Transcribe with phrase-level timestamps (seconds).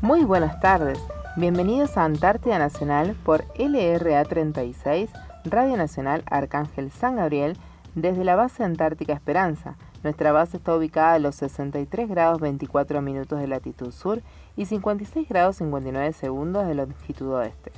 [0.00, 1.00] Muy buenas tardes.
[1.34, 5.10] Bienvenidos a Antártida Nacional por LRA 36,
[5.44, 7.56] Radio Nacional Arcángel San Gabriel,
[7.96, 9.76] desde la base Antártica Esperanza.
[10.04, 14.22] Nuestra base está ubicada a los 63 grados 24 minutos de latitud sur
[14.56, 17.72] y 56 grados 59 segundos de longitud oeste.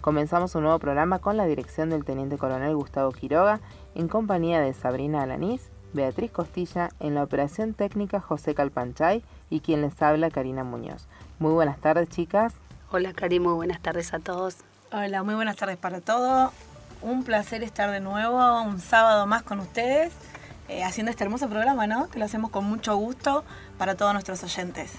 [0.00, 3.58] Comenzamos un nuevo programa con la dirección del Teniente Coronel Gustavo Quiroga,
[3.96, 9.80] en compañía de Sabrina Alanís, Beatriz Costilla, en la operación técnica José Calpanchay y quien
[9.80, 11.08] les habla Karina Muñoz.
[11.38, 12.54] Muy buenas tardes, chicas.
[12.90, 14.56] Hola, Cari, muy buenas tardes a todos.
[14.92, 16.52] Hola, muy buenas tardes para todos.
[17.02, 20.12] Un placer estar de nuevo un sábado más con ustedes,
[20.68, 22.08] eh, haciendo este hermoso programa, ¿no?
[22.08, 23.44] Que lo hacemos con mucho gusto
[23.78, 24.92] para todos nuestros oyentes.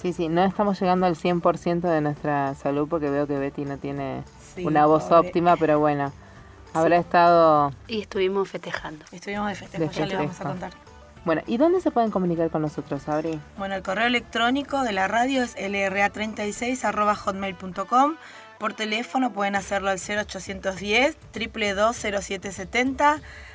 [0.00, 3.78] Sí, sí, no estamos llegando al 100% de nuestra salud porque veo que Betty no
[3.78, 4.22] tiene
[4.58, 6.12] una voz óptima, pero bueno,
[6.74, 7.72] habrá estado...
[7.88, 9.04] Y estuvimos festejando.
[9.12, 10.89] Estuvimos de festejo, ya le vamos a contar.
[11.24, 13.38] Bueno, ¿y dónde se pueden comunicar con nosotros, Abri?
[13.58, 18.16] Bueno, el correo electrónico de la radio es lra36.hotmail.com.
[18.58, 22.04] Por teléfono pueden hacerlo al 0810 222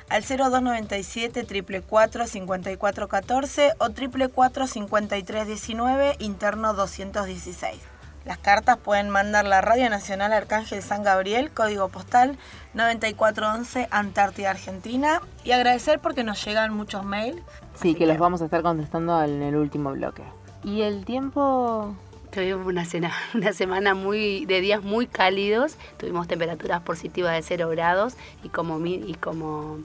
[0.08, 1.44] al 0297
[1.82, 7.95] 444 5414 o 444 5319 interno 216.
[8.26, 12.36] Las cartas pueden mandar la Radio Nacional Arcángel San Gabriel, código postal
[12.74, 15.22] 9411 Antártida, Argentina.
[15.44, 17.40] Y agradecer porque nos llegan muchos mails.
[17.80, 20.24] Sí, que, los vamos a estar contestando en el último bloque.
[20.64, 21.94] ¿Y el tiempo?
[22.32, 28.16] Tuvimos una, una semana muy de días muy cálidos, tuvimos temperaturas positivas de 0 grados
[28.42, 29.78] y como, y como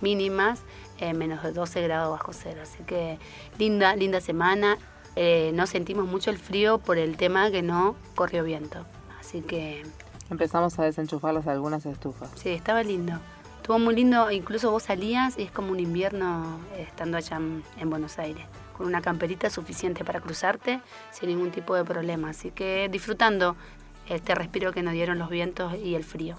[0.00, 0.60] mínimas
[1.00, 2.60] eh, menos de 12 grados bajo cero.
[2.62, 3.18] Así que
[3.58, 4.78] linda, linda semana
[5.20, 8.86] eh, no sentimos mucho el frío por el tema que no corrió viento.
[9.18, 9.82] Así que...
[10.30, 12.30] Empezamos a desenchufarlas algunas estufas.
[12.36, 13.14] Sí, estaba lindo.
[13.56, 17.40] Estuvo muy lindo, incluso vos salías y es como un invierno eh, estando allá
[17.80, 18.44] en, Buenos Aires,
[18.76, 22.30] con una camperita suficiente para cruzarte sin ningún tipo de problema.
[22.30, 23.56] Así que disfrutando
[24.08, 26.36] este respiro que nos dieron los vientos y el frío.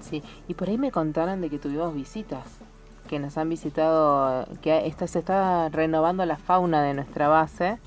[0.00, 2.44] Sí, y por ahí me contaron de que tuvimos visitas,
[3.08, 7.78] que nos han visitado, que esta, se está renovando la fauna de nuestra base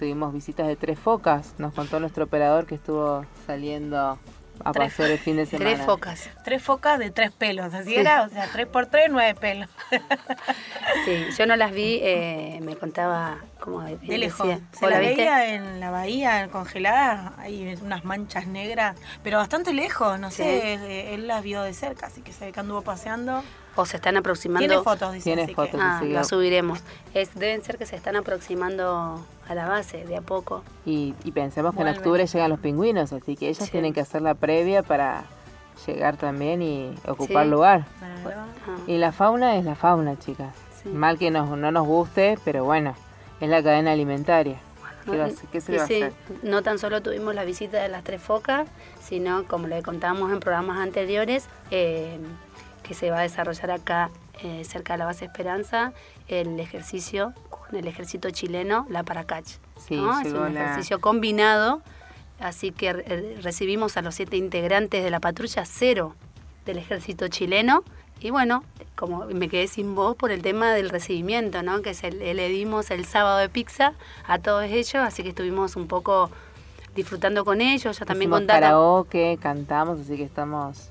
[0.00, 4.18] tuvimos visitas de tres focas, nos contó nuestro operador que estuvo saliendo
[4.64, 5.74] a pasear el fin de semana.
[5.74, 6.30] Tres focas.
[6.42, 9.68] Tres focas de tres pelos, así era, o sea, tres por tres, nueve pelos.
[11.04, 14.48] Sí, yo no las vi, eh, me contaba como de, lejos.
[14.72, 20.30] Se la veía en la bahía congelada, hay unas manchas negras, pero bastante lejos, no
[20.30, 23.42] sé, eh, él las vio de cerca, así que se ve que anduvo paseando.
[23.76, 24.66] O se están aproximando.
[24.66, 25.32] Tiene fotos, dice.
[25.32, 25.80] Tiene fotos.
[25.80, 26.80] Ah, las subiremos.
[27.14, 30.62] Es, deben ser que se están aproximando a la base de a poco.
[30.86, 34.34] Y, pensemos que en octubre llegan los pingüinos, así que ellos tienen que hacer la
[34.34, 35.24] previa para
[35.86, 37.84] llegar también y ocupar lugar.
[38.86, 40.54] Y la fauna es la fauna, chicas.
[40.84, 42.94] Mal que nos, no nos guste, pero bueno,
[43.40, 44.56] es la cadena alimentaria.
[45.50, 46.12] ¿Qué, se va a hacer?
[46.44, 48.68] No tan solo tuvimos la visita de las tres focas,
[49.02, 52.18] sino como le contábamos en programas anteriores, eh,
[52.84, 54.10] que se va a desarrollar acá
[54.44, 55.92] eh, cerca de la base Esperanza,
[56.28, 57.34] el ejercicio
[57.72, 59.46] el ejército chileno, la Paracach.
[59.76, 59.94] Sí,
[60.24, 61.82] Es un ejercicio combinado,
[62.38, 66.14] así que eh, recibimos a los siete integrantes de la patrulla cero
[66.66, 67.82] del ejército chileno.
[68.20, 68.64] Y bueno,
[68.96, 71.80] como me quedé sin voz por el tema del recibimiento, ¿no?
[71.80, 73.94] Que se, le dimos el sábado de pizza
[74.26, 76.30] a todos ellos, así que estuvimos un poco
[76.94, 77.98] disfrutando con ellos.
[77.98, 80.90] Yo también con karaoke, cantamos, así que estamos...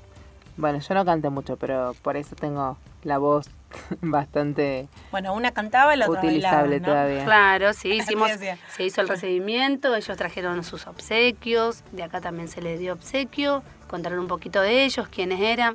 [0.56, 3.46] Bueno, yo no canté mucho, pero por eso tengo la voz
[4.00, 7.24] bastante bueno una cantaba y la otra utilizable todavía.
[7.24, 12.62] Claro sí hicimos se hizo el recibimiento ellos trajeron sus obsequios de acá también se
[12.62, 15.74] les dio obsequio contaron un poquito de ellos quiénes eran.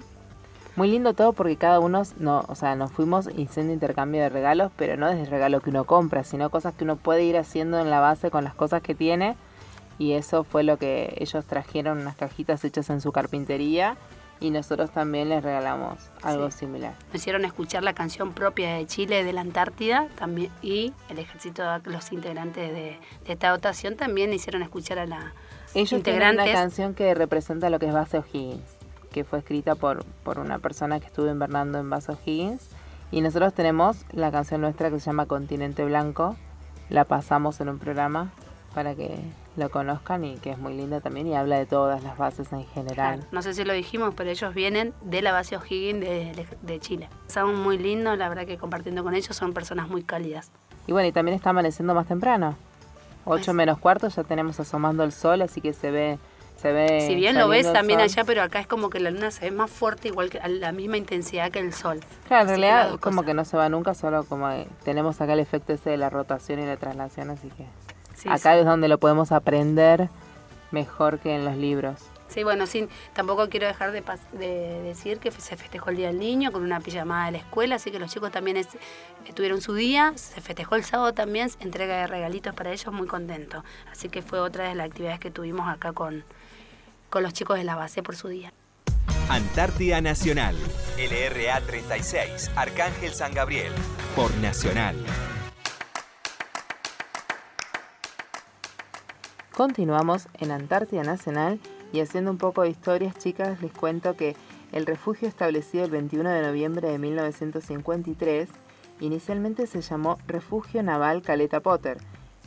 [0.76, 4.72] Muy lindo todo porque cada uno no o sea nos fuimos haciendo intercambio de regalos
[4.76, 7.80] pero no desde el regalo que uno compra sino cosas que uno puede ir haciendo
[7.80, 9.36] en la base con las cosas que tiene.
[9.98, 13.96] Y eso fue lo que ellos trajeron unas cajitas hechas en su carpintería
[14.40, 16.94] y nosotros también les regalamos algo similar.
[17.08, 21.64] Nos hicieron escuchar la canción propia de Chile de la Antártida también y el ejército,
[21.86, 25.34] los integrantes de, esta dotación también hicieron escuchar a la
[25.74, 26.44] Ellos integrantes.
[26.44, 28.78] Tienen una canción que representa lo que es Base O'Higgins,
[29.12, 32.70] que fue escrita por, por una persona que estuvo invernando en Base O'Higgins.
[33.12, 36.36] Y nosotros tenemos la canción nuestra que se llama Continente Blanco.
[36.90, 38.32] La pasamos en un programa
[38.74, 39.18] para que
[39.58, 42.66] lo conozcan y que es muy linda también y habla de todas las bases en
[42.68, 43.26] general.
[43.32, 46.02] no sé si lo dijimos, pero ellos vienen de la base O'Higgins
[46.62, 47.10] de, Chile.
[47.28, 50.52] Son muy lindos, la verdad que compartiendo con ellos son personas muy cálidas.
[50.88, 52.56] Y bueno, y también está amaneciendo más temprano.
[53.26, 56.20] 8 menos cuarto ya tenemos asomando el sol, así que se ve...
[56.58, 59.30] Se ve si bien lo ves también allá, pero acá es como que la luna
[59.30, 62.00] se ve más fuerte, igual que a la misma intensidad que el sol.
[62.28, 64.50] Claro, en realidad como que no se va nunca, solo como
[64.84, 67.66] tenemos acá el efecto ese de la rotación y la traslación, así que
[68.30, 70.10] acá es donde lo podemos aprender
[70.72, 72.00] mejor que en los libros.
[72.28, 74.04] Sí, bueno, sin, tampoco quiero dejar de,
[74.84, 77.92] decir que se festejó el Día del Niño con una pijamada de la escuela, así
[77.92, 78.66] que los chicos también
[79.36, 83.64] tuvieron su día, se festejó el sábado también, entrega de regalitos para ellos, muy contento.
[83.92, 86.24] Así que fue otra de las actividades que tuvimos acá con,
[87.10, 88.52] con los chicos de la base por su día.
[89.30, 90.56] Antártida Nacional,
[90.98, 93.72] LRA 36, Arcángel San Gabriel,
[94.16, 94.96] por Nacional.
[99.56, 101.62] Continuamos en Antártida Nacional
[101.94, 104.36] y haciendo un poco de historias, chicas, les cuento que
[104.74, 108.50] el refugio establecido el 21 de noviembre de 1953
[109.00, 112.00] inicialmente se llamó Refugio Naval Caleta Potter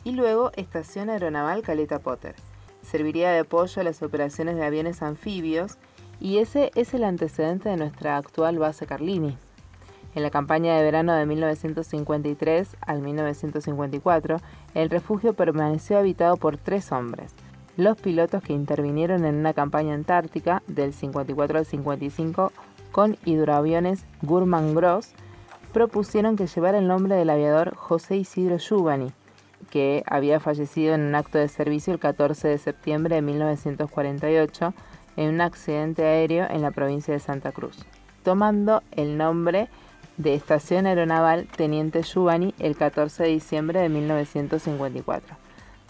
[0.03, 2.35] y luego Estación Aeronaval Caleta Potter.
[2.83, 5.79] Serviría de apoyo a las operaciones de aviones anfibios
[6.19, 9.35] y ese es el antecedente de nuestra actual base Carlini.
[10.15, 14.37] En la campaña de verano de 1953 al 1954,
[14.73, 17.35] el refugio permaneció habitado por tres hombres,
[17.79, 22.51] los pilotos que intervinieron en una campaña antártica del 54 al 55
[22.91, 25.13] con hidroaviones Gurman Gross
[25.71, 29.13] propusieron que llevara el nombre del aviador José Isidro Giovanni,
[29.69, 34.73] que había fallecido en un acto de servicio el 14 de septiembre de 1948
[35.15, 37.77] en un accidente aéreo en la provincia de Santa Cruz,
[38.23, 39.69] tomando el nombre
[40.19, 45.35] de Estación Aeronaval Teniente Giovanni el 14 de diciembre de 1954.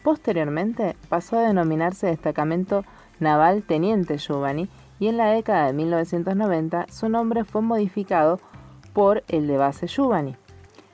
[0.04, 2.86] Posteriormente pasó a denominarse Destacamento
[3.20, 8.40] Naval Teniente Giovanni y en la década de 1990 su nombre fue modificado
[8.94, 10.36] por el de Base Giovanni.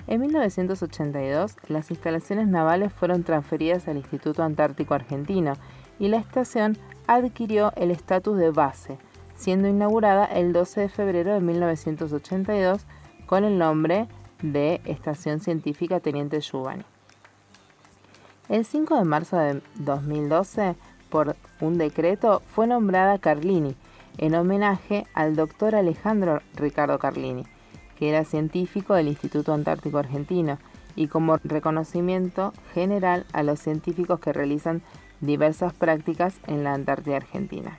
[0.07, 5.53] En 1982 las instalaciones navales fueron transferidas al Instituto Antártico Argentino
[5.99, 8.97] y la estación adquirió el estatus de base,
[9.35, 12.85] siendo inaugurada el 12 de febrero de 1982
[13.25, 14.07] con el nombre
[14.41, 16.83] de Estación Científica Teniente Giovanni.
[18.49, 20.75] El 5 de marzo de 2012,
[21.09, 23.75] por un decreto, fue nombrada Carlini
[24.17, 27.43] en homenaje al doctor Alejandro Ricardo Carlini,
[27.97, 30.59] que era científico del Instituto Antártico Argentino,
[30.95, 34.81] y como reconocimiento general a los científicos que realizan
[35.19, 37.77] diversas prácticas en la Antártida Argentina.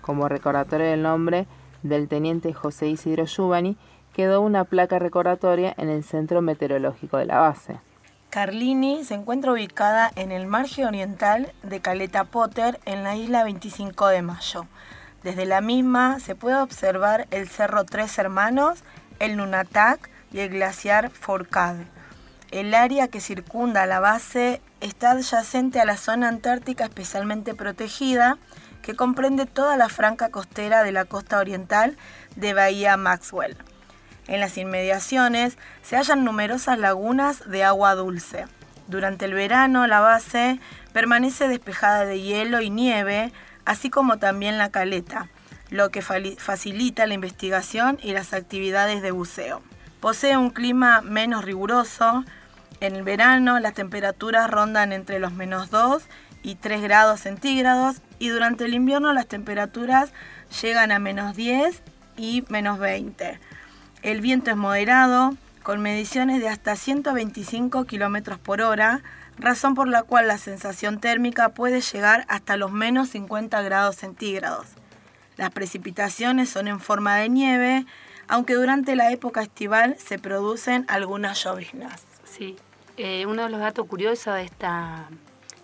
[0.00, 1.46] Como recordatorio del nombre
[1.82, 3.76] del teniente José Isidro Giovanni,
[4.12, 7.78] quedó una placa recordatoria en el centro meteorológico de la base.
[8.30, 14.08] Carlini se encuentra ubicada en el margen oriental de Caleta Potter en la isla 25
[14.08, 14.66] de Mayo.
[15.22, 18.84] Desde la misma se puede observar el Cerro Tres Hermanos,
[19.18, 21.84] el Nunatak y el glaciar Forcade.
[22.50, 28.38] El área que circunda la base está adyacente a la zona antártica especialmente protegida,
[28.82, 31.96] que comprende toda la franca costera de la costa oriental
[32.36, 33.56] de Bahía Maxwell.
[34.28, 38.46] En las inmediaciones se hallan numerosas lagunas de agua dulce.
[38.86, 40.60] Durante el verano la base
[40.92, 43.32] permanece despejada de hielo y nieve,
[43.64, 45.28] así como también la caleta,
[45.70, 49.62] lo que facilita la investigación y las actividades de buceo.
[50.00, 52.24] Posee un clima menos riguroso.
[52.80, 56.02] En el verano las temperaturas rondan entre los menos 2
[56.42, 60.12] y 3 grados centígrados y durante el invierno las temperaturas
[60.60, 61.82] llegan a menos 10
[62.16, 63.38] y menos 20.
[64.02, 69.00] El viento es moderado, con mediciones de hasta 125 km por hora,
[69.38, 74.66] razón por la cual la sensación térmica puede llegar hasta los menos 50 grados centígrados.
[75.36, 77.86] Las precipitaciones son en forma de nieve,
[78.26, 82.04] aunque durante la época estival se producen algunas lloviznas.
[82.24, 82.56] Sí,
[82.96, 85.08] eh, uno de los datos curiosos de esta,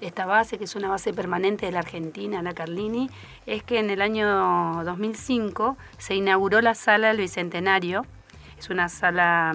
[0.00, 3.10] esta base, que es una base permanente de la Argentina, la Carlini,
[3.46, 8.06] es que en el año 2005 se inauguró la sala del Bicentenario,
[8.58, 9.52] es una sala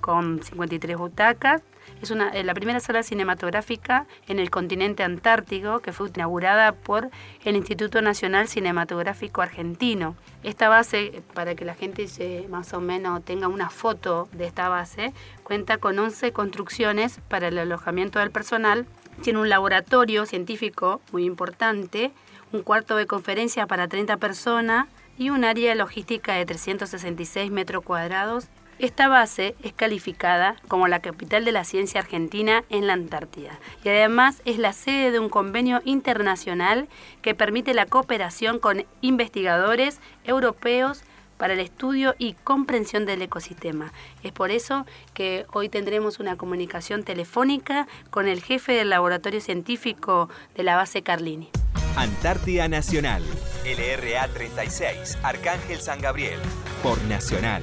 [0.00, 1.62] con 53 butacas.
[2.00, 7.10] Es una, eh, la primera sala cinematográfica en el continente antártico que fue inaugurada por
[7.44, 10.16] el Instituto Nacional Cinematográfico Argentino.
[10.42, 14.68] Esta base, para que la gente se, más o menos tenga una foto de esta
[14.68, 18.86] base, cuenta con 11 construcciones para el alojamiento del personal.
[19.22, 22.12] Tiene un laboratorio científico muy importante,
[22.52, 24.86] un cuarto de conferencia para 30 personas
[25.18, 28.48] y un área logística de 366 metros cuadrados.
[28.78, 33.90] Esta base es calificada como la capital de la ciencia argentina en la Antártida y
[33.90, 36.88] además es la sede de un convenio internacional
[37.20, 41.04] que permite la cooperación con investigadores europeos
[41.42, 43.92] para el estudio y comprensión del ecosistema.
[44.22, 50.28] Es por eso que hoy tendremos una comunicación telefónica con el jefe del laboratorio científico
[50.54, 51.50] de la base Carlini.
[51.94, 53.22] Antártida Nacional,
[53.66, 56.40] LRA 36, Arcángel San Gabriel,
[56.82, 57.62] por Nacional.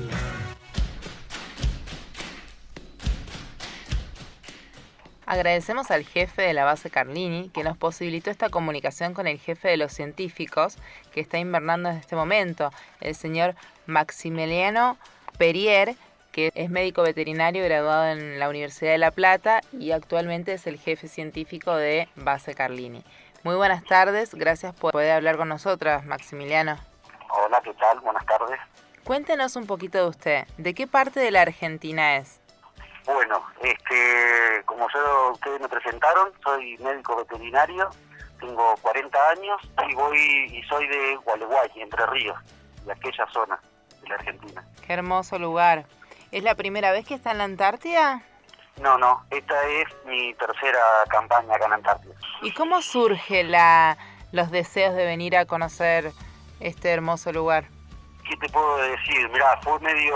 [5.26, 9.68] Agradecemos al jefe de la base Carlini que nos posibilitó esta comunicación con el jefe
[9.68, 10.76] de los científicos
[11.12, 12.72] que está invernando en este momento,
[13.02, 13.56] el señor
[13.88, 15.00] Maximiliano
[15.40, 15.96] Perier,
[16.32, 20.78] que es médico veterinario graduado en la Universidad de La Plata y actualmente es el
[20.78, 23.04] jefe científico de Base Carlini.
[23.44, 26.78] Muy buenas tardes, gracias por poder hablar con nosotras, Maximiliano.
[27.30, 28.00] Hola, ¿qué tal?
[28.02, 28.60] Buenas tardes.
[29.06, 30.48] Cuéntenos un poquito de usted.
[30.58, 32.42] ¿De qué parte de la Argentina es?
[33.06, 37.90] Bueno, este, como yo, ustedes me presentaron, soy médico veterinario,
[38.42, 40.20] tengo 40 años y voy
[40.52, 42.38] y soy de Gualeguay, Entre Ríos,
[42.86, 43.60] de aquella zona
[44.02, 44.64] de la Argentina.
[44.86, 45.86] Qué hermoso lugar.
[46.32, 48.22] ¿Es la primera vez que está en la Antártida?
[48.80, 52.14] No, no, esta es mi tercera campaña acá en Antártida.
[52.42, 53.98] ¿Y cómo surge la,
[54.32, 56.12] los deseos de venir a conocer
[56.60, 57.66] este hermoso lugar?
[58.30, 59.28] ¿Qué te puedo decir?
[59.32, 60.16] Mira, fue medio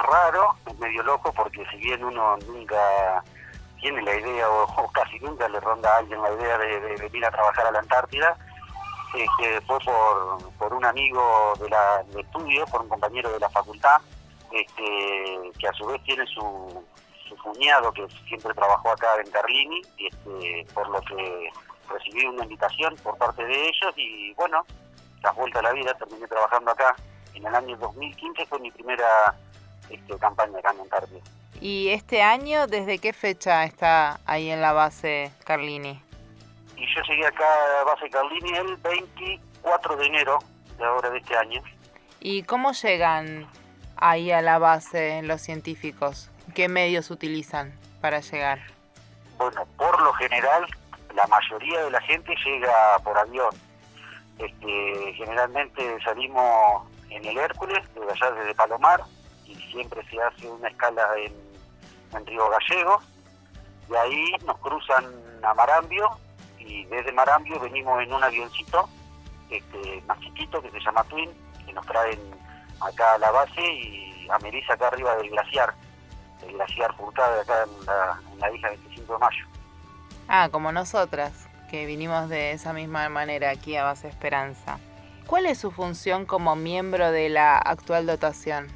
[0.00, 3.24] raro, medio loco, porque si bien uno nunca
[3.80, 7.30] tiene la idea, o, casi nunca le ronda a alguien la idea de, venir a
[7.30, 8.36] trabajar a la Antártida,
[9.14, 13.48] este, fue por, por un amigo de, la, de estudio, por un compañero de la
[13.48, 14.00] facultad,
[14.52, 16.84] este, que a su vez tiene su,
[17.28, 21.50] su cuñado, que siempre trabajó acá en Carlini, y este, por lo que
[21.88, 24.64] recibí una invitación por parte de ellos, y bueno,
[25.22, 26.94] las vueltas a la vida, terminé trabajando acá
[27.34, 29.34] en el año 2015 fue mi primera
[29.90, 31.20] este, campaña acá en Antártida.
[31.60, 36.00] ¿Y este año desde qué fecha está ahí en la base Carlini?
[36.76, 40.38] Y yo llegué acá a la base Carlini el 24 de enero
[40.76, 41.62] de ahora de este año.
[42.20, 43.48] ¿Y cómo llegan
[43.96, 46.30] ahí a la base los científicos?
[46.52, 48.60] ¿Qué medios utilizan para llegar?
[49.38, 50.66] Bueno, por lo general,
[51.14, 53.50] la mayoría de la gente llega por avión.
[54.38, 59.02] Este, generalmente salimos en el Hércules, desde allá desde Palomar,
[59.46, 61.32] y siempre se hace una escala en,
[62.26, 63.04] Río Gallegos,
[63.88, 65.04] de ahí nos cruzan
[65.42, 66.08] a Marambio,
[66.58, 68.88] y desde Marambio venimos en un avioncito
[69.50, 71.30] este, más chiquito que se llama Twin,
[71.66, 72.20] que nos traen
[72.80, 75.74] acá a la base y ameriza acá arriba del glaciar,
[76.42, 79.46] el glaciar Furcada acá en la, en la isla 25 de mayo.
[80.28, 84.78] Ah, como nosotras, que vinimos de esa misma manera aquí a Base Esperanza.
[85.26, 88.68] ¿Cuál es su función como miembro de la actual dotación?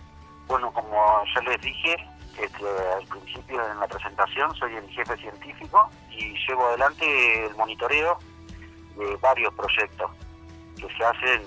[0.46, 0.96] Bueno, como
[1.34, 1.96] ya les dije
[2.40, 2.64] este,
[2.96, 8.18] al principio en la presentación, soy el jefe científico y llevo adelante el monitoreo
[8.96, 10.10] de varios proyectos
[10.76, 11.42] que se hacen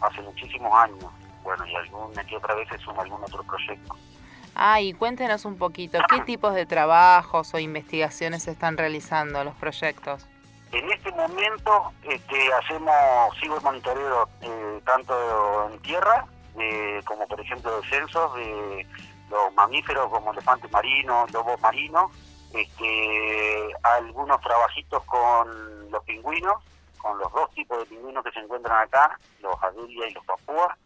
[0.00, 1.06] hace muchísimos años.
[1.42, 3.96] Bueno, y alguna que otra vez es algún otro proyecto.
[4.54, 9.54] Ah, y cuéntenos un poquito, ¿qué tipos de trabajos o investigaciones se están realizando los
[9.54, 10.26] proyectos?
[10.72, 12.94] En este momento este, hacemos,
[13.40, 16.26] sigo monitoreo eh, tanto en tierra,
[17.04, 18.86] como por ejemplo de censos de
[19.30, 22.10] los mamíferos como elefantes marinos, lobos marinos,
[22.54, 26.62] este, algunos trabajitos con los pingüinos,
[26.98, 30.78] con los dos tipos de pingüinos que se encuentran acá, los adulia y los papúas,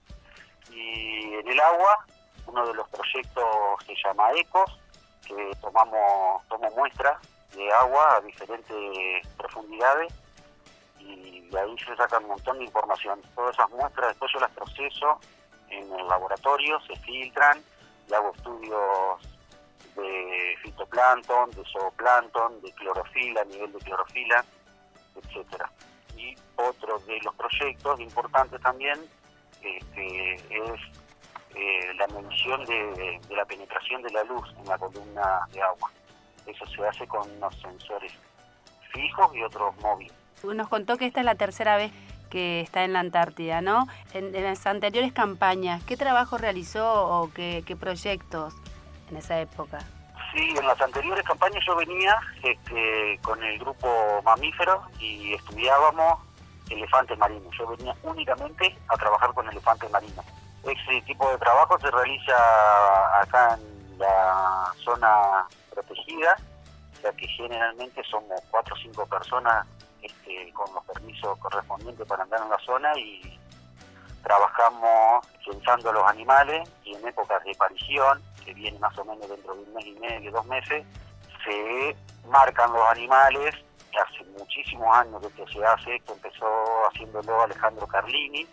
[0.71, 2.07] y en el agua,
[2.47, 3.45] uno de los proyectos
[3.87, 4.79] se llama ECOS,
[5.27, 7.19] que tomamos, tomo muestras
[7.55, 10.13] de agua a diferentes profundidades
[10.99, 13.21] y ahí se saca un montón de información.
[13.35, 15.21] Todas esas muestras después yo las proceso
[15.69, 17.63] en el laboratorio, se filtran
[18.09, 19.23] y hago estudios
[19.97, 24.45] de fitoplancton, de zooplancton, de clorofila, nivel de clorofila,
[25.15, 25.71] etcétera.
[26.17, 28.99] Y otro de los proyectos importantes también
[29.63, 30.81] este, es
[31.57, 35.91] eh, la medición de la penetración de la luz en la columna de agua.
[36.47, 38.13] Eso se hace con unos sensores
[38.93, 40.13] fijos y otros móviles.
[40.43, 41.93] Nos contó que esta es la tercera vez
[42.31, 43.87] que está en la Antártida, ¿no?
[44.13, 48.55] En, las anteriores campañas, ¿qué trabajo realizó o qué, proyectos
[49.11, 49.79] en esa época?
[50.35, 53.89] Sí, en las anteriores campañas yo venía este, con el grupo
[54.25, 56.21] mamífero y estudiábamos
[56.69, 57.55] elefantes marinos.
[57.57, 60.27] Yo venía únicamente a trabajar con elefantes marinos.
[60.65, 66.37] Ese tipo de trabajo se realiza acá en la zona protegida,
[67.03, 69.67] ya que generalmente somos cuatro o cinco personas
[70.03, 73.39] este, con los permisos correspondientes para andar en la zona y
[74.23, 79.55] trabajamos censando los animales y en épocas de aparición, que viene más o menos dentro
[79.55, 80.85] de un mes y medio, dos meses,
[81.45, 81.97] se
[82.29, 83.55] marcan los animales,
[83.97, 86.47] hace muchísimos años que se hace, que empezó
[86.89, 88.47] haciéndolo Alejandro Carlini,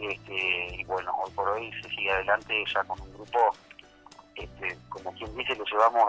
[0.00, 3.52] este, y bueno, hoy por hoy se sigue adelante ya con un grupo
[4.36, 6.04] este, como quien dice, le llevamos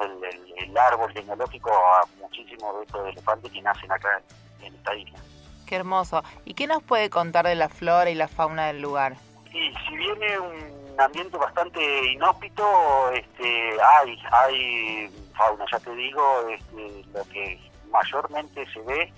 [0.58, 4.22] el, árbol tecnológico a muchísimos de estos elefantes que nacen acá
[4.62, 5.20] en esta isla.
[5.65, 6.24] Qué hermoso.
[6.46, 9.15] ¿Y qué nos puede contar de la flora y la fauna del lugar?
[9.51, 17.06] Y si viene un ambiente bastante inhóspito, este, hay, hay fauna, ya te digo, este,
[17.13, 19.13] lo que mayormente se ve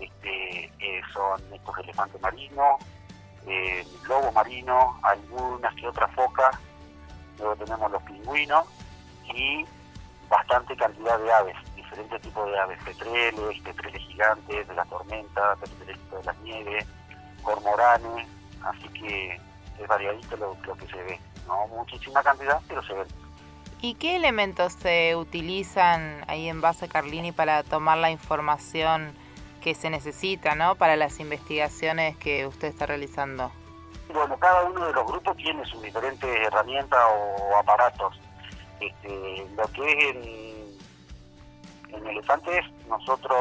[0.00, 2.76] este, eh, son estos elefantes marinos,
[3.48, 6.56] eh, lobo marino, algunas que otras focas,
[7.38, 8.64] luego tenemos los pingüinos
[9.34, 9.64] y
[10.28, 15.98] bastante cantidad de aves, diferentes tipos de aves, petreles, petreles gigantes de la tormenta, petreles
[16.10, 16.86] de la nieve,
[17.42, 18.28] cormoranes,
[18.62, 19.40] así que
[19.80, 23.04] es variadito lo que se ve, no muchísima cantidad, pero se ve.
[23.80, 29.14] ¿Y qué elementos se utilizan ahí en base Carlini para tomar la información
[29.58, 30.74] que se necesita ¿no?
[30.76, 33.50] para las investigaciones que usted está realizando?
[34.12, 38.18] Bueno, cada uno de los grupos tiene sus diferentes herramientas o aparatos.
[38.80, 43.38] Este, lo que es en, en elefantes, nosotros,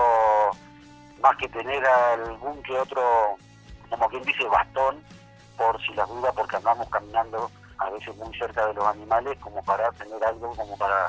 [1.21, 3.37] más que tener algún que otro,
[3.89, 5.01] como quien dice, bastón,
[5.57, 9.63] por si las dudas, porque andamos caminando a veces muy cerca de los animales como
[9.63, 11.07] para tener algo como para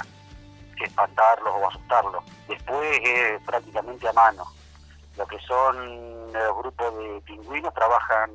[0.85, 2.25] espantarlos o asustarlos.
[2.47, 4.45] Después es prácticamente a mano.
[5.19, 8.31] Lo que son los grupos de pingüinos trabajan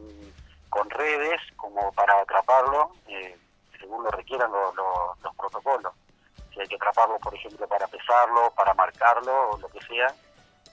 [0.69, 3.37] con redes como para atraparlo, eh,
[3.79, 5.93] según lo requieran los protocolos.
[6.53, 10.07] Si hay que atraparlo, por ejemplo, para pesarlo, para marcarlo o lo que sea,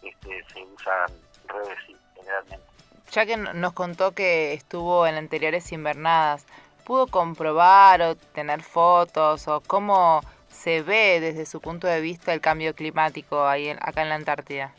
[0.03, 1.07] este, se usan
[1.47, 1.79] redes
[2.17, 2.67] generalmente.
[3.13, 6.45] Ya que nos contó que estuvo en anteriores invernadas,
[6.85, 12.41] pudo comprobar o tener fotos o cómo se ve desde su punto de vista el
[12.41, 14.73] cambio climático ahí acá en la Antártida?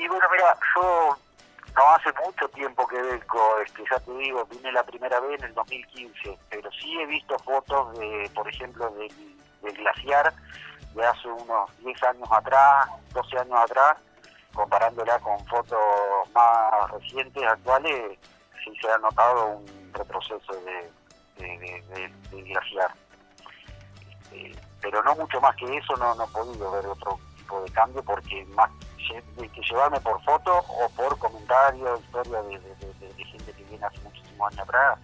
[0.00, 1.14] Y bueno, mira, yo
[1.76, 5.48] no hace mucho tiempo que vengo, este, ya te digo, vine la primera vez en
[5.48, 10.32] el 2015, pero sí he visto fotos, de, por ejemplo, del, glaciar
[10.94, 13.98] de hace unos 10 años atrás, 12 años atrás,
[14.54, 15.78] comparándola con fotos
[16.32, 18.18] más recientes, actuales,
[18.64, 20.90] sí se ha notado un retroceso de,
[21.36, 22.90] de, glaciar.
[24.32, 27.70] Este, pero no mucho más que eso, no, no he podido ver otro tipo de
[27.72, 28.70] cambio porque más
[29.52, 34.60] que llevarme por foto o por comentario, historia de, gente que viene hace muchísimos años
[34.60, 34.98] atrás.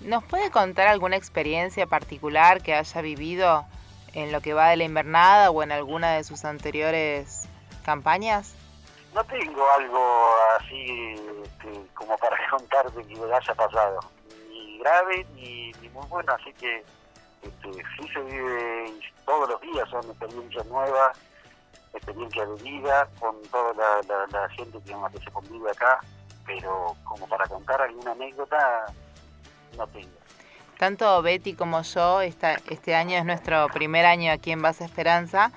[0.00, 3.64] ¿Nos puede contar alguna experiencia particular que haya vivido
[4.12, 7.48] en lo que va de la invernada o en alguna de sus anteriores
[7.84, 8.54] campañas?
[9.14, 11.14] No tengo algo así
[11.44, 14.00] este, como para contarte que me haya pasado
[14.78, 16.84] grave ni, muy bueno, así que
[17.42, 18.92] este, sí se vive
[19.24, 21.18] todos los días, son experiencias nuevas,
[21.96, 26.00] experiencias de vida con toda la, gente que, que se convive acá,
[26.44, 28.86] pero como para contar alguna anécdota,
[29.76, 30.08] no tengo.
[30.78, 35.50] Tanto Betty como yo, esta, este año es nuestro primer año aquí en Base Esperanza.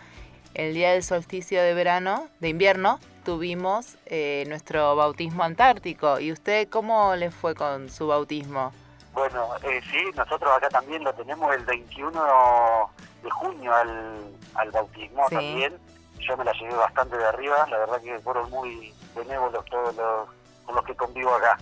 [0.54, 6.19] El día del solsticio de verano, de invierno, tuvimos eh, nuestro bautismo antártico.
[6.19, 8.71] ¿Y usted cómo le fue con su bautismo?
[9.13, 12.89] Bueno, eh, sí, nosotros acá también lo tenemos el 21
[13.21, 15.78] de junio al, bautismo también.
[16.19, 20.29] Yo me la llevé bastante de arriba, la verdad que fueron muy benévolos todos los
[20.65, 21.58] con los que convivo acá.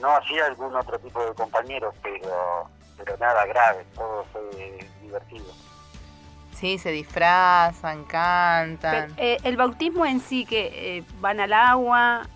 [0.00, 5.46] No hacía algún otro tipo de compañeros, pero, pero nada grave, todo fue divertido.
[6.54, 9.14] Sí, se disfrazan, cantan.
[9.16, 12.26] Eh, el bautismo en sí, que eh, van al agua,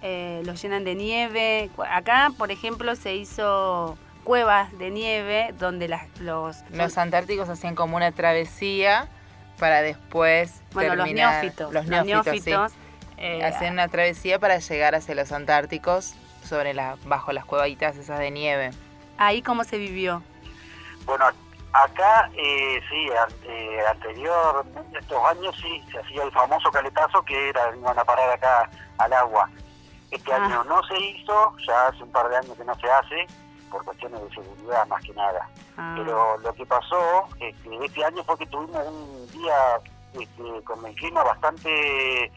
[0.44, 1.70] los llenan de nieve.
[1.90, 6.62] Acá, por ejemplo, se hizo cuevas de nieve donde las, los...
[6.70, 9.09] Los antárticos hacían como una travesía
[9.59, 11.73] para después bueno, los neófitos.
[11.73, 12.73] Los neófitos,
[13.19, 18.19] eh, hacían una travesía para llegar hacia los antárticos sobre la, bajo las cuevitas esas
[18.19, 18.71] de nieve.
[19.19, 20.23] ¿Ahí cómo se vivió?
[21.05, 21.27] Bueno,
[21.73, 23.09] acá eh, sí,
[23.49, 24.65] eh, anterior,
[24.99, 29.12] estos años sí, se hacía el famoso caletazo que era, iban a parar acá al
[29.12, 29.49] agua.
[30.11, 30.45] Este ah.
[30.45, 33.27] año no se hizo, ya hace un par de años que no se hace,
[33.72, 35.48] por cuestiones de seguridad más que nada.
[35.76, 35.94] Ah.
[35.96, 39.80] Pero lo que pasó este, este año fue que tuvimos un día
[40.12, 42.30] este, con el clima bastante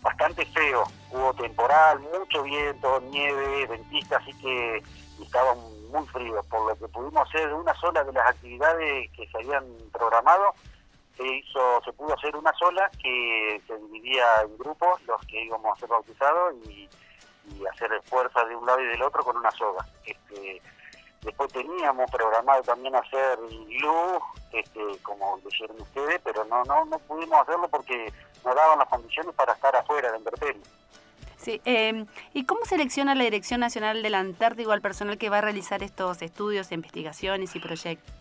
[0.00, 0.84] bastante feo.
[1.10, 4.82] Hubo temporal, mucho viento, nieve, ventisca, así que
[5.22, 5.58] estaban
[5.90, 6.44] muy fríos.
[6.46, 10.54] Por lo que pudimos hacer una sola de las actividades que se habían programado,
[11.16, 15.76] se hizo, se pudo hacer una sola que se dividía en grupos, los que íbamos
[15.76, 16.88] a ser bautizados y
[17.50, 19.86] y hacer fuerza de un lado y del otro con una soga.
[20.04, 20.62] Este,
[21.22, 27.40] después teníamos programado también hacer luz, este, como dijeron ustedes, pero no, no, no pudimos
[27.40, 28.12] hacerlo porque
[28.44, 30.62] no daban las condiciones para estar afuera de inverterio.
[31.36, 35.40] Sí, eh, ¿y cómo selecciona la Dirección Nacional del Antártico al personal que va a
[35.40, 38.14] realizar estos estudios, investigaciones y proyectos?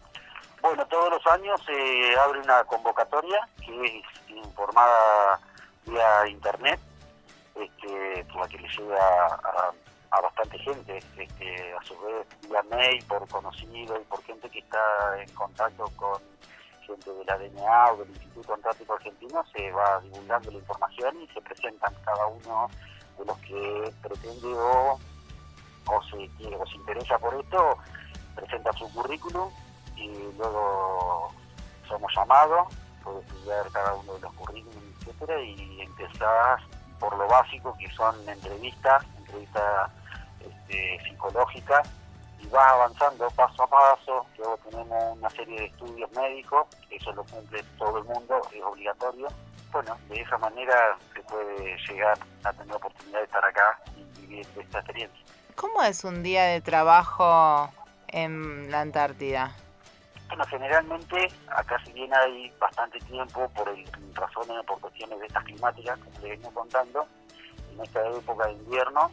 [0.62, 5.40] Bueno, todos los años se abre una convocatoria que es informada
[5.86, 6.80] vía internet
[7.56, 9.26] este, la que le llega
[10.12, 14.60] a, bastante gente, este, a su vez vía mail, por conocido y por gente que
[14.60, 16.22] está en contacto con
[16.86, 21.28] gente de la DNA o del Instituto Antártico Argentino, se va divulgando la información y
[21.28, 22.70] se presentan cada uno
[23.18, 25.00] de los que pretende o,
[25.88, 27.78] o, se, o se interesa por esto,
[28.36, 29.50] presenta su currículum
[29.96, 31.32] y luego
[31.88, 36.62] somos llamados, puedes estudiar cada uno de los currículums, etcétera, y empezás
[37.02, 39.92] por lo básico que son entrevistas, entrevistas
[40.40, 41.90] este, psicológicas,
[42.40, 47.24] y vas avanzando paso a paso, luego tenemos una serie de estudios médicos, eso lo
[47.26, 49.28] cumple todo el mundo, es obligatorio.
[49.72, 54.22] Bueno, de esa manera se puede llegar a tener la oportunidad de estar acá y
[54.22, 55.26] vivir esta experiencia.
[55.56, 57.70] ¿Cómo es un día de trabajo
[58.08, 59.54] en la Antártida?
[60.32, 65.44] Bueno, generalmente acá si bien hay bastante tiempo por el, razones, por cuestiones de estas
[65.44, 67.06] climáticas, como les vengo contando,
[67.74, 69.12] en esta época de invierno,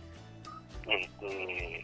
[0.87, 1.81] este,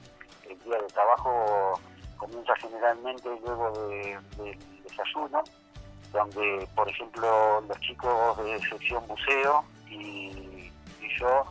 [0.49, 1.81] el día de trabajo
[2.17, 5.43] comienza generalmente luego del desayuno,
[6.13, 10.71] donde, por ejemplo, los chicos de sección buceo y
[11.19, 11.45] yo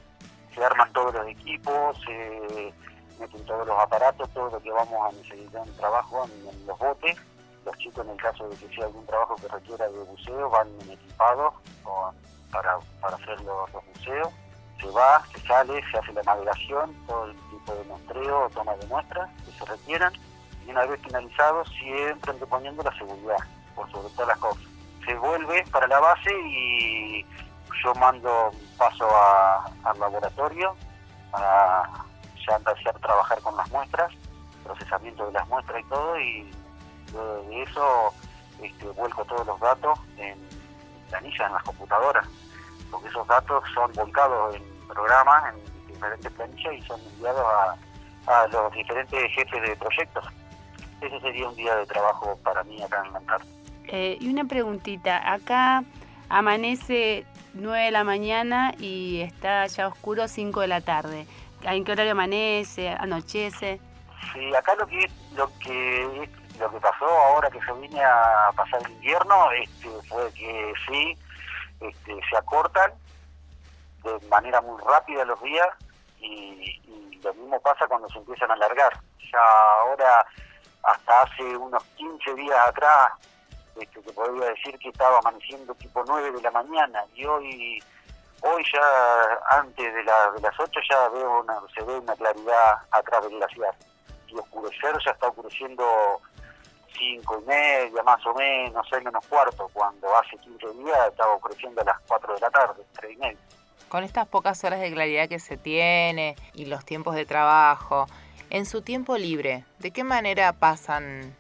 [0.56, 2.74] se arman todos los equipos, se
[3.20, 7.18] meten todos los aparatos, todo lo que vamos a necesitar en trabajo en, los botes.
[7.66, 10.68] Los chicos, en el caso de que sea algún trabajo que requiera de buceo, van
[10.90, 11.54] equipados
[12.52, 14.30] para, para hacer los, buceos.
[14.82, 18.86] Se va, se sale, se hace la navegación, todo el tipo de muestreo, toma de
[18.88, 20.14] muestras que se requieran.
[20.66, 23.38] Y una vez finalizado, siempre anteponiendo la seguridad,
[23.76, 24.64] por sobre todas las cosas.
[25.06, 27.26] Se vuelve para la base y
[27.84, 29.08] yo mando paso
[29.84, 30.76] al laboratorio
[31.32, 31.90] para
[32.48, 34.12] ya empezar a trabajar con las muestras,
[34.64, 36.52] procesamiento de las muestras y todo, y
[37.14, 38.14] luego de eso
[38.62, 40.38] este, vuelco todos los datos en
[41.10, 42.28] planillas, en las computadoras,
[42.92, 48.74] porque esos datos son volcados en programas, en diferentes planillas y son enviados a, los
[48.74, 50.26] diferentes jefes de proyectos.
[51.02, 53.20] Ese sería un día de trabajo para mí acá en la
[53.88, 55.84] eh, y una preguntita, acá
[56.30, 61.28] amanece 9 de la mañana y está ya oscuro 5 de la tarde.
[61.64, 63.80] ¿En qué horario amanece, anochece?
[64.34, 66.30] Sí, acá lo que lo que
[66.64, 71.18] lo que pasó ahora que se vine a pasar el invierno este, fue que sí,
[71.82, 72.94] este, se acortan
[74.04, 75.68] de manera muy rápida los días
[76.20, 76.80] y,
[77.22, 79.00] lo mismo pasa cuando se empiezan a alargar.
[79.32, 79.40] Ya
[79.82, 80.26] ahora,
[80.84, 83.14] hasta hace unos 15 días atrás,
[83.80, 87.82] este, te podría decir que estaba amaneciendo tipo 9 de la mañana y hoy
[88.46, 92.74] Hoy ya, antes de, la, de las 8, ya veo una, se ve una claridad
[92.92, 93.74] atrás de la ciudad.
[94.28, 95.86] Y oscurecer ya está oscureciendo
[96.98, 101.82] 5 y media, más o menos, 6 menos cuarto, cuando hace 15 días estaba oscureciendo
[101.82, 103.38] a las 4 de la tarde, 3 y media.
[103.90, 108.08] Con estas pocas horas de claridad que se tiene y los tiempos de trabajo,
[108.50, 111.36] en su tiempo libre, ¿de qué manera pasan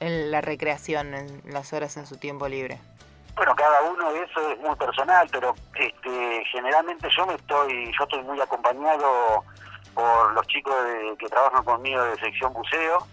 [0.00, 2.80] en la recreación, en las horas en su tiempo libre?
[3.36, 8.04] Bueno, cada uno de eso es muy personal, pero este, generalmente yo me estoy, yo
[8.04, 9.44] estoy muy acompañado
[9.94, 10.74] por los chicos
[11.18, 13.06] que trabajan conmigo de sección buceo.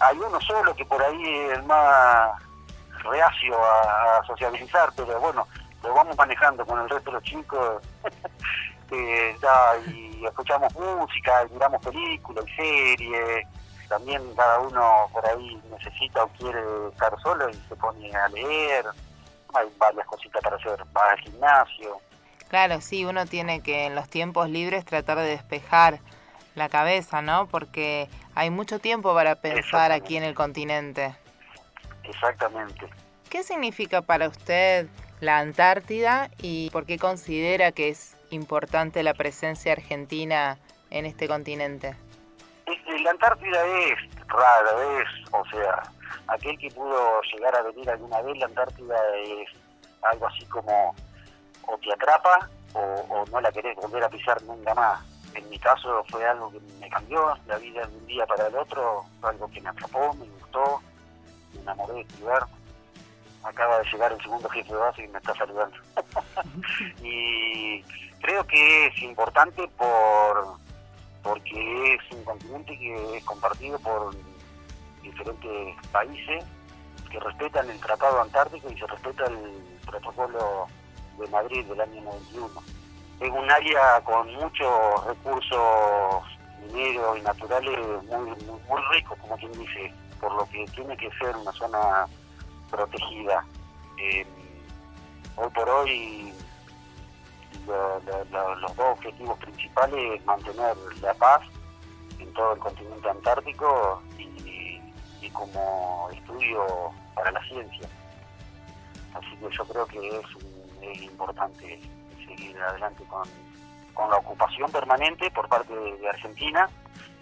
[0.00, 2.42] Hay uno solo que por ahí es el más
[3.02, 5.46] reacio a, sociabilizar, pero bueno,
[5.82, 7.82] lo vamos manejando con el resto de los chicos.
[8.90, 9.36] Eh,
[9.88, 13.46] y escuchamos música, y miramos películas y series.
[13.86, 18.86] También cada uno por ahí necesita o quiere estar solo y se pone a leer
[19.54, 22.00] hay varias cositas para hacer, va al gimnasio.
[22.48, 26.00] Claro, sí, uno tiene que en los tiempos libres tratar de despejar
[26.54, 27.46] la cabeza, ¿no?
[27.46, 28.08] Porque
[28.38, 31.12] hay mucho tiempo para pensar aquí en el continente.
[32.04, 32.88] Exactamente.
[33.28, 34.86] ¿Qué significa para usted
[35.18, 40.56] la Antártida y por qué considera que es importante la presencia argentina
[40.90, 41.96] en este continente?
[43.02, 43.98] La Antártida es
[44.28, 45.82] rara, es, o sea,
[46.28, 49.48] aquel que pudo llegar a venir alguna vez, la Antártida es
[50.12, 50.94] algo así como
[51.66, 55.17] o te atrapa o, no la querés volver a pisar nunca más.
[55.34, 58.56] En mi caso fue algo que me cambió la vida de un día para el
[58.56, 60.80] otro, fue algo que me atrapó, me gustó,
[61.54, 62.46] me enamoré de este lugar.
[63.44, 65.76] Acaba de llegar el segundo jefe de base y me está saludando.
[67.02, 67.82] y
[68.20, 70.58] creo que es importante por
[71.22, 74.14] porque es un continente que es compartido por
[75.02, 76.44] diferentes países
[77.10, 80.66] que respetan el Tratado Antártico y se respeta el protocolo
[81.18, 82.62] de Madrid del año 91.
[83.20, 86.22] Es un área con muchos recursos
[86.72, 88.30] mineros y naturales muy,
[88.68, 92.06] muy, ricos, como quien dice, por lo que tiene que ser una zona
[92.70, 93.44] protegida.
[93.98, 94.26] Eh,
[95.36, 96.32] hoy por hoy
[97.66, 101.42] los dos objetivos principales es mantener la paz
[102.18, 104.02] en todo el continente antártico
[105.20, 106.64] y como estudio
[107.14, 107.88] para la ciencia.
[109.14, 111.80] Así que yo creo que es, importante
[112.28, 113.28] seguir adelante con,
[113.94, 116.68] con, la ocupación permanente por parte de, Argentina,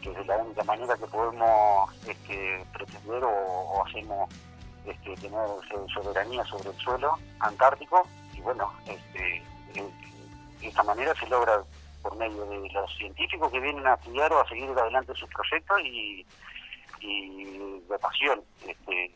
[0.03, 4.29] que es la única manera que podemos este, pretender o, hacemos
[4.85, 5.47] este, tener
[5.95, 8.07] soberanía sobre el suelo antártico.
[8.35, 9.43] Y bueno, este,
[10.61, 11.63] de esta manera se logra
[12.03, 15.81] por medio de los científicos que vienen a estudiar o a seguir adelante sus proyectos
[15.83, 16.27] y,
[17.89, 18.43] de pasión.
[18.67, 19.13] Este,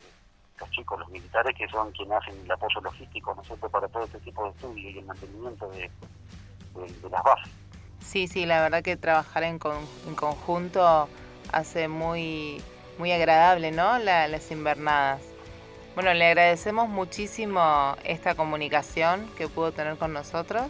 [0.61, 4.19] los chicos, los militares que son quienes hacen el apoyo logístico, ¿no para todo este
[4.19, 5.91] tipo de estudios y el mantenimiento de,
[7.09, 7.51] las bases.
[7.99, 11.09] Sí, sí, la verdad que trabajar en, conjunto
[11.51, 12.61] hace muy,
[12.97, 13.99] muy agradable, ¿no?
[13.99, 15.21] las invernadas.
[15.95, 20.63] Bueno, le agradecemos muchísimo esta comunicación que pudo tener con nosotros.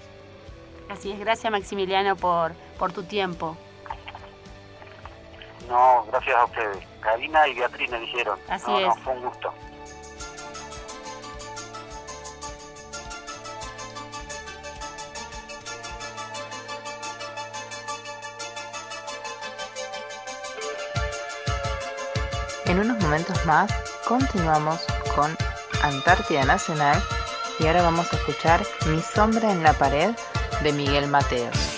[0.89, 3.55] Así es, gracias Maximiliano por, por tu tiempo.
[5.69, 6.91] No, gracias a ustedes.
[6.99, 8.37] Karina y Beatriz me dijeron.
[8.49, 8.99] Así es.
[8.99, 9.53] fue un gusto.
[23.45, 23.71] Más
[24.07, 24.81] continuamos
[25.15, 25.35] con
[25.83, 27.01] Antártida Nacional
[27.59, 30.15] y ahora vamos a escuchar Mi sombra en la pared
[30.63, 31.70] de Miguel Mateos.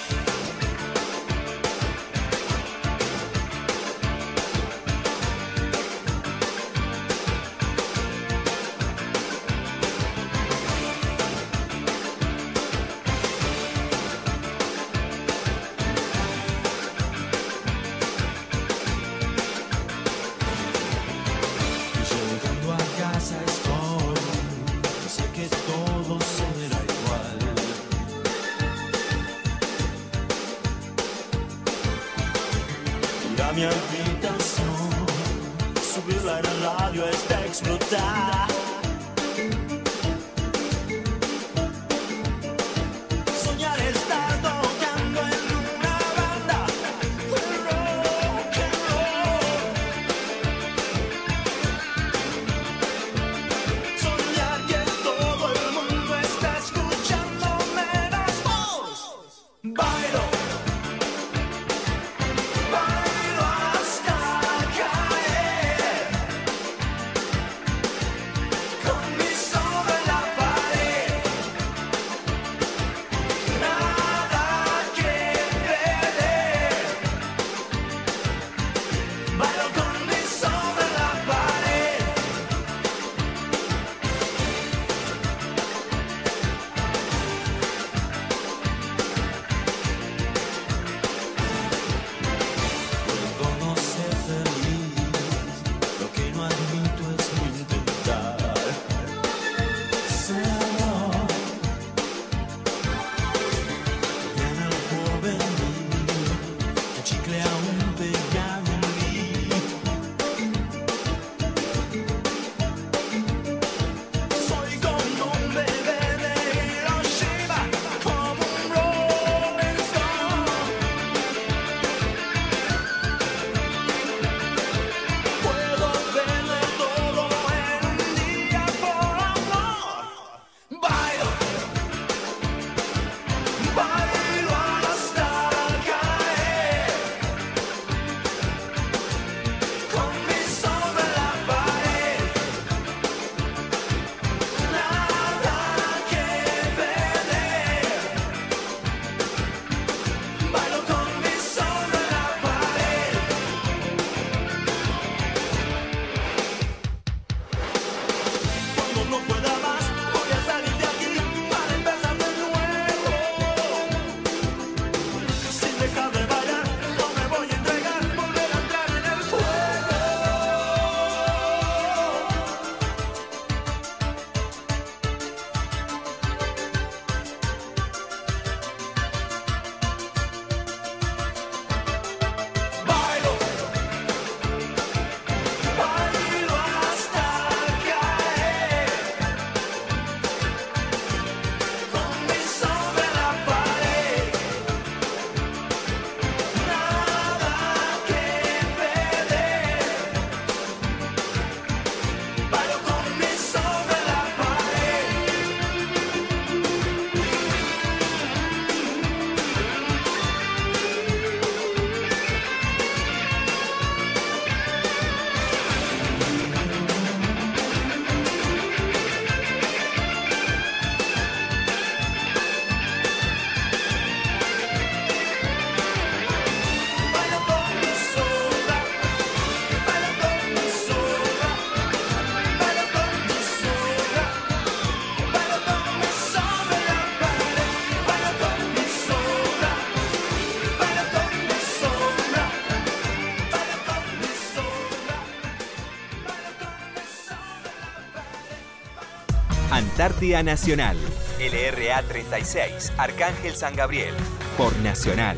[250.04, 250.98] Antártida Nacional,
[251.40, 254.14] LRA 36, Arcángel San Gabriel,
[254.58, 255.38] por Nacional.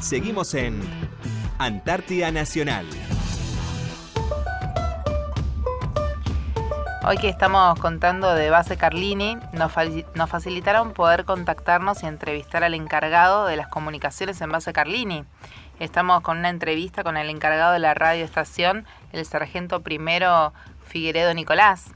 [0.00, 0.80] Seguimos en
[1.58, 2.86] Antártida Nacional.
[7.06, 9.70] Hoy que estamos contando de Base Carlini, nos,
[10.30, 15.26] facilitaron poder contactarnos y entrevistar al encargado de las comunicaciones en Base Carlini.
[15.80, 20.54] Estamos con una entrevista con el encargado de la radioestación, el sargento primero
[20.86, 21.92] Figueredo Nicolás.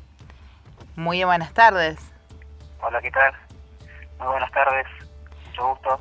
[1.01, 1.99] Muy buenas tardes.
[2.83, 3.33] Hola, ¿qué tal?
[4.19, 4.87] Muy buenas tardes,
[5.47, 6.01] mucho gusto.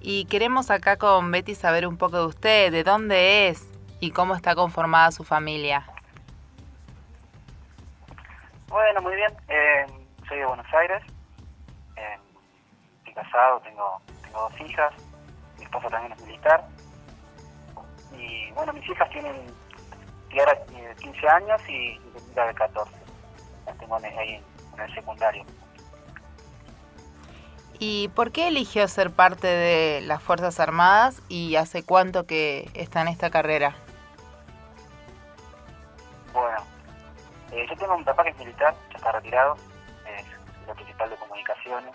[0.00, 4.34] Y queremos acá con Betty saber un poco de usted, de dónde es y cómo
[4.34, 5.84] está conformada su familia.
[8.68, 9.30] Bueno, muy bien.
[9.48, 9.84] Eh,
[10.26, 11.02] soy de Buenos Aires.
[11.96, 12.18] Eh,
[13.00, 14.94] estoy casado, tengo, tengo dos hijas.
[15.58, 16.64] Mi esposa también es militar.
[18.16, 19.34] Y bueno, mis hijas tienen
[20.30, 20.56] Tiara
[20.98, 22.97] 15 años y Linda de 14.
[23.78, 24.42] Tengo ahí
[24.74, 25.44] en el secundario.
[27.80, 33.02] ¿Y por qué eligió ser parte de las Fuerzas Armadas y hace cuánto que está
[33.02, 33.76] en esta carrera?
[36.32, 36.58] Bueno,
[37.52, 39.54] eh, yo tengo un papá que es militar, ya está retirado,
[40.06, 40.26] es
[40.68, 41.94] el principal de comunicaciones.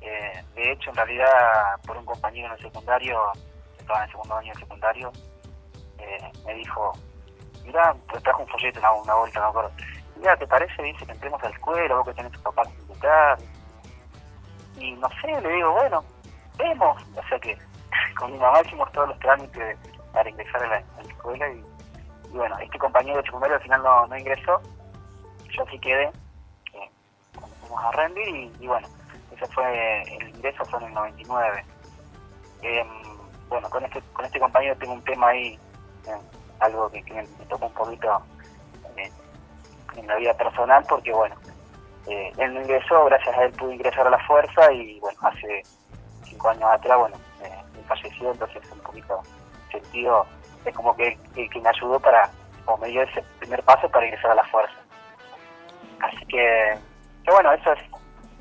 [0.00, 3.20] Eh, de hecho, en realidad, por un compañero en el secundario,
[3.78, 5.12] estaba en el segundo año del secundario,
[5.98, 6.92] eh, me dijo,
[7.64, 9.72] mira, te trajo un folleto, una, una vuelta, no me acuerdo.
[10.16, 10.82] Mira, ¿te parece?
[10.82, 13.38] Dice que entremos a la escuela, vos que tenés tu papá militar.
[14.78, 16.04] Y no sé, le digo, bueno,
[16.56, 17.02] vemos.
[17.16, 17.56] O sea que
[18.18, 19.78] con mi mamá hicimos todos los trámites
[20.12, 21.64] para ingresar a la, escuela y,
[22.30, 24.60] bueno, este compañero de secundario al final no, no ingresó.
[25.50, 26.10] Yo sí quedé,
[26.72, 26.90] eh,
[27.60, 28.88] fuimos a rendir y, bueno,
[29.34, 31.64] ese fue el ingreso fue en el 99.
[32.62, 32.86] Eh,
[33.48, 35.58] bueno, con este, con este compañero tengo un tema ahí,
[36.06, 36.18] eh,
[36.60, 38.22] algo que, que me, tocó un poquito
[39.96, 41.34] en la vida personal, porque bueno,
[42.06, 45.62] eh, él ingresó, gracias a él pude ingresar a la fuerza y bueno, hace
[46.24, 49.20] cinco años atrás, bueno, eh, falleció, entonces un poquito
[49.70, 50.26] sentido,
[50.64, 52.30] es como que, que, me ayudó para,
[52.66, 54.74] o me dio ese primer paso para ingresar a la fuerza.
[56.00, 56.78] Así que,
[57.24, 57.80] que bueno, eso es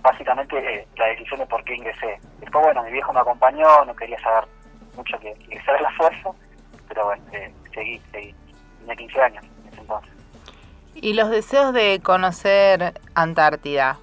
[0.02, 2.20] básicamente eh, la decisión de por qué ingresé.
[2.40, 4.48] Después, bueno, mi viejo me acompañó, no quería saber
[4.96, 6.30] mucho que ingresar a la fuerza,
[6.88, 8.36] pero bueno, eh, seguí, seguí.
[8.80, 9.53] Tenía 15 años.
[10.96, 13.98] ¿Y los deseos de conocer Antártida,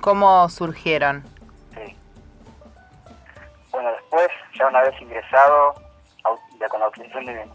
[0.00, 1.24] cómo surgieron?
[1.74, 1.96] Sí.
[3.70, 4.28] Bueno, después,
[4.58, 5.74] ya una vez ingresado,
[6.60, 7.46] ya con la autorización de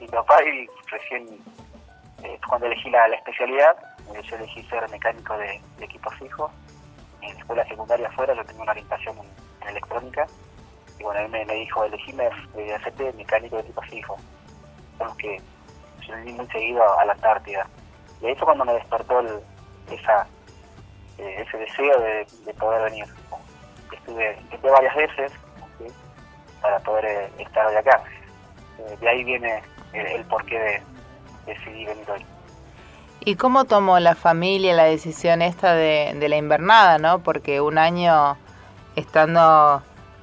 [0.00, 1.26] mi papá y recién
[2.22, 3.76] eh, cuando elegí la, especialidad,
[4.14, 6.50] eh, yo elegí ser mecánico de, de equipos fijos.
[7.20, 10.26] En la escuela secundaria afuera yo tengo una orientación en, electrónica
[10.98, 14.20] y bueno, él me, dijo, elegíme de mecánico de equipos fijos.
[14.96, 15.40] Son que
[16.06, 17.68] yo muy seguido a la Antártida.
[18.20, 19.40] Y ahí fue cuando me despertó el,
[19.90, 20.26] esa,
[21.18, 23.06] eh, ese deseo de, de, poder venir.
[23.92, 25.32] Estuve, intenté varias veces
[25.78, 25.86] ¿sí?
[26.60, 28.02] para poder eh, estar hoy acá.
[28.78, 30.82] Eh, de ahí viene el, el porqué de,
[31.46, 32.24] decidir venir hoy.
[33.20, 37.18] ¿Y cómo tomó la familia la decisión esta de, de la invernada, no?
[37.20, 38.36] Porque un año
[38.96, 39.82] estando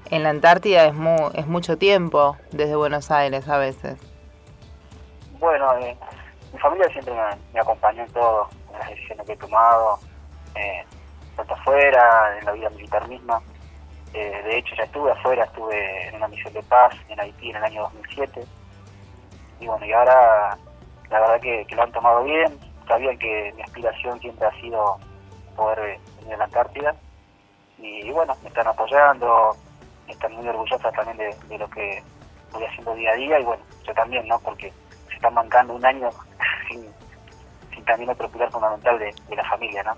[0.09, 3.99] en la Antártida es, mu es mucho tiempo desde Buenos Aires a veces.
[5.39, 5.97] Bueno, eh,
[6.55, 7.13] mi familia siempre
[7.53, 9.99] me, acompañó en todo, en las decisiones que he tomado,
[10.55, 10.85] eh,
[11.35, 13.41] tanto afuera, en la vida militar misma.
[14.13, 17.57] Eh, de hecho, ya estuve afuera, estuve en una misión de paz en Haití en
[17.57, 18.45] el año 2007.
[19.59, 20.57] Y bueno, y ahora
[21.09, 22.57] la verdad que, lo han tomado bien.
[22.87, 24.97] Sabían que mi aspiración siempre ha sido
[25.57, 26.95] poder venir a la Antártida.
[27.79, 29.53] Y, bueno, me están apoyando,
[30.07, 32.01] están muy orgullosas también de, de, lo que
[32.53, 33.39] voy haciendo día a día.
[33.41, 34.39] Y bueno, yo también, ¿no?
[34.39, 34.71] Porque
[35.25, 36.09] están mancando un año
[36.69, 36.85] sin,
[37.73, 39.93] sin también otro pilar fundamental de, de la familia, ¿no?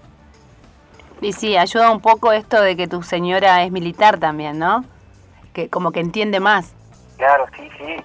[1.19, 4.86] Y sí, ayuda un poco esto de que tu señora es militar también, ¿no?
[5.53, 6.73] Que como que entiende más.
[7.17, 7.95] Claro, sí, sí,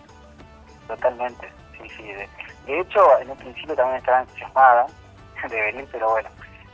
[0.89, 1.49] totalmente,
[1.81, 2.03] sí, sí.
[2.05, 2.29] De,
[2.67, 4.87] de hecho, en un principio también estaba entusiasmada
[5.49, 6.29] de venir, pero bueno,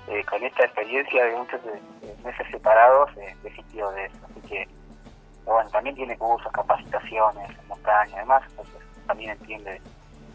[0.08, 1.60] eh, con esta experiencia de muchos
[2.24, 4.18] meses separados, eh, desistió de eso.
[4.30, 4.68] Así que,
[5.44, 8.76] bueno, también tiene cursos, capacitaciones, montaña, además, entonces
[9.06, 9.80] también entiende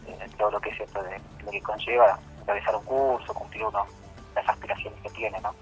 [0.06, 3.86] eh, todo lo que es esto de lo que conlleva realizar un curso, cumplir uno
[4.34, 5.54] las aspiraciones que tiene, ¿no?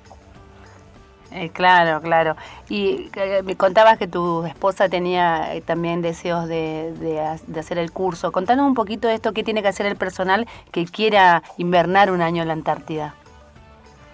[1.35, 2.37] Eh, claro, claro.
[2.69, 7.79] Y eh, me contabas que tu esposa tenía eh, también deseos de, de, de, hacer
[7.79, 8.33] el curso.
[8.33, 12.21] Contanos un poquito de esto, qué tiene que hacer el personal que quiera invernar un
[12.21, 13.15] año en la Antártida.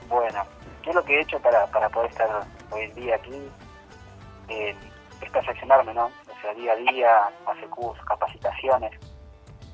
[0.09, 0.45] Bueno,
[0.83, 2.29] ¿qué es lo que he hecho para, para poder estar
[2.71, 3.43] hoy en día aquí?
[4.49, 4.77] Eh,
[5.21, 6.07] es perfeccionarme, ¿no?
[6.07, 7.11] O sea, día a día,
[7.47, 8.93] hacer cursos, capacitaciones.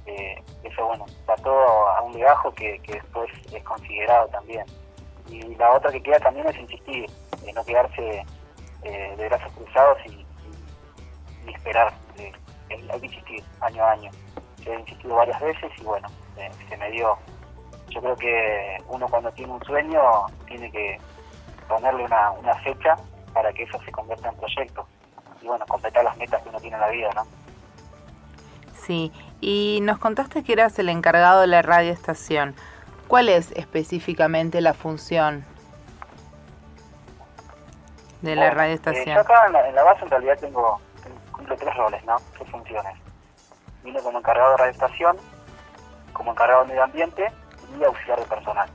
[0.07, 4.65] Eh, eso bueno, está todo a un legajo que, después es considerado también.
[5.29, 7.07] Y la otra que queda también es insistir,
[7.55, 8.25] no quedarse
[8.83, 10.25] eh, de brazos cruzados y,
[11.51, 11.93] esperar,
[12.71, 14.11] hay que insistir año a año.
[14.63, 16.09] Se ha insistido varias veces y bueno,
[16.69, 17.17] se me dio.
[17.91, 20.01] Yo creo que uno cuando tiene un sueño
[20.47, 20.99] tiene que
[21.69, 22.97] ponerle una, una fecha
[23.33, 24.87] para que eso se convierta en proyecto
[25.43, 27.44] y bueno, completar las metas que uno tiene en la vida, ¿no?
[28.87, 32.55] Sí, y nos contaste que eras el encargado de la radioestación.
[33.09, 35.45] ¿Cuál es específicamente la función
[38.21, 39.09] de la radioestación?
[39.09, 40.81] Eh, yo acá en la, base en realidad tengo,
[41.33, 42.17] cumplo tres roles, ¿no?
[42.37, 42.95] Tres funciones.
[43.83, 45.17] Vine como encargado de radioestación,
[46.13, 47.33] como encargado de medio ambiente
[47.79, 48.69] y auxiliar de personal.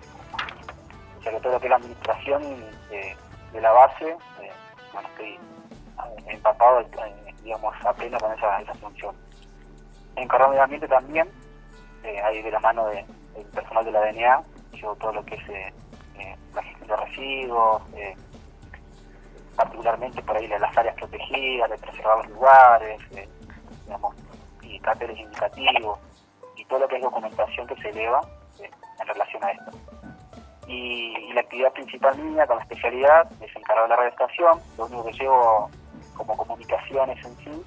[1.20, 2.42] O sea que todo lo que es la administración
[2.90, 4.10] de, la base,
[4.42, 4.52] eh,
[4.92, 5.40] bueno, estoy
[6.28, 9.29] empapado, eh, digamos, apenas con esa, esa función
[10.22, 11.30] encargado de ambiente también,
[12.04, 13.06] eh, ahí de la mano del
[13.54, 14.44] personal de la DNA,
[14.74, 15.74] yo todo lo que es eh,
[16.20, 17.82] eh, la gestión de residuos,
[19.56, 23.02] particularmente por ahí las áreas protegidas, de preservar los lugares,
[23.86, 24.16] digamos,
[24.62, 26.00] y carteles indicativos,
[26.56, 28.22] y todo lo que es documentación que se eleva
[28.60, 29.72] en relación a esto.
[30.68, 35.06] Y, la actividad principal mía con la especialidad es encargado de la radioestación, lo único
[35.06, 35.70] que llevo
[36.16, 37.64] como comunicaciones en sí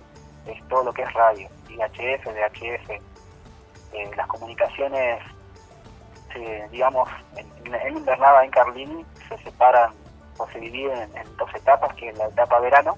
[0.46, 5.22] es todo lo que es radio, IHF, DHF, eh, las comunicaciones,
[6.70, 9.92] digamos, en, en, Invernada, en Carlini, se separan
[10.38, 12.96] o se dividen en, dos etapas, que es la etapa verano,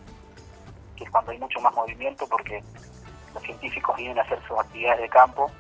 [0.97, 2.63] que es cuando hay mucho más movimiento porque
[3.33, 5.51] los científicos vienen a hacer sus actividades de campo,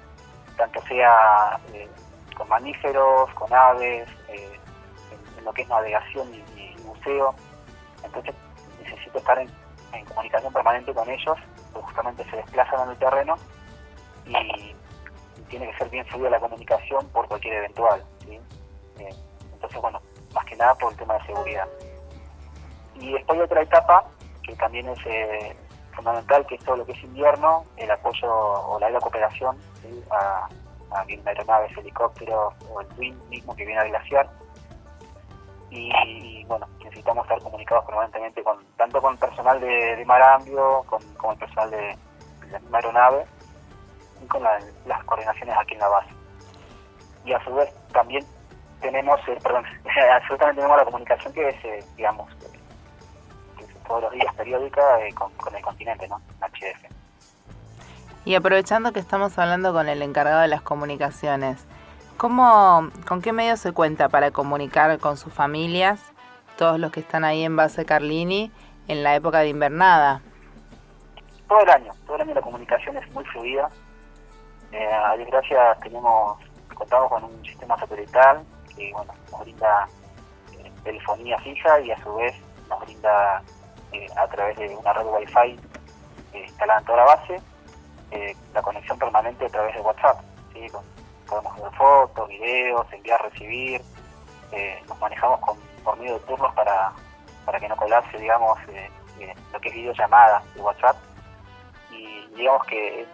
[0.56, 1.88] tanto sea eh,
[2.36, 4.58] con mamíferos, con aves, eh,
[5.38, 7.34] en, lo que es navegación y, y museo.
[8.04, 8.34] Entonces
[8.80, 11.38] necesito estar en comunicación permanente con ellos
[11.82, 13.36] justamente se desplazan en el terreno
[14.26, 14.74] y,
[15.48, 18.02] tiene que ser bien fluida la comunicación por cualquier eventual.
[18.26, 18.40] Eh,
[19.52, 20.00] entonces, bueno,
[20.34, 21.68] más que nada por el tema de seguridad.
[22.94, 24.04] Y después hay otra etapa
[24.42, 25.56] que también es eh,
[25.94, 29.56] fundamental, que es todo lo que es invierno, el apoyo o la, cooperación
[30.10, 30.48] a,
[30.92, 34.28] a aeronaves, helicópteros o el Twin mismo que viene a glaciar.
[35.70, 41.32] Y, bueno, necesitamos estar comunicados permanentemente con tanto con el personal de, de Marambio, con,
[41.32, 41.98] el personal de,
[42.50, 43.26] la misma aeronave
[44.22, 46.10] y con las coordinaciones aquí en la base.
[47.24, 48.24] Y a su vez también
[48.80, 49.64] tenemos, eh, perdón,
[50.14, 52.30] absolutamente tenemos la comunicación que es, eh, digamos,
[53.86, 56.20] todos los días periódica eh, con, con, el continente, ¿no?
[56.40, 56.90] HF.
[58.24, 61.66] Y aprovechando que estamos hablando con el encargado de las comunicaciones,
[62.16, 66.00] ¿Cómo, ¿Con qué medios se cuenta para comunicar con sus familias,
[66.56, 68.52] todos los que están ahí en base Carlini,
[68.86, 70.22] en la época de invernada?
[71.48, 73.68] Todo el año, todo el año la comunicación es muy fluida.
[74.70, 76.38] Eh, a desgracia tenemos,
[76.74, 78.44] contamos con un sistema satelital
[78.76, 79.88] que bueno, nos brinda
[80.52, 82.34] eh, telefonía fija y a su vez
[82.68, 83.42] nos brinda
[83.92, 85.58] eh, a través de una red wifi
[86.32, 87.40] instalada en toda la base
[88.52, 90.20] la conexión permanente a través de WhatsApp,
[90.52, 90.68] ¿sí?
[91.28, 93.80] Podemos ver fotos, videos, enviar, recibir,
[94.52, 96.92] eh, nos manejamos con, por medio de turnos para,
[97.44, 100.96] para que no colapse, digamos, eh, eh, lo que es videollamada de WhatsApp.
[101.90, 103.06] Y digamos que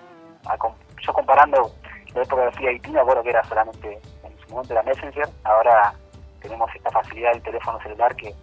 [1.03, 1.71] yo comparando
[2.15, 5.95] la época de FIA bueno que era solamente en su momento la Messenger, ahora
[6.41, 8.35] tenemos esta facilidad del teléfono celular que,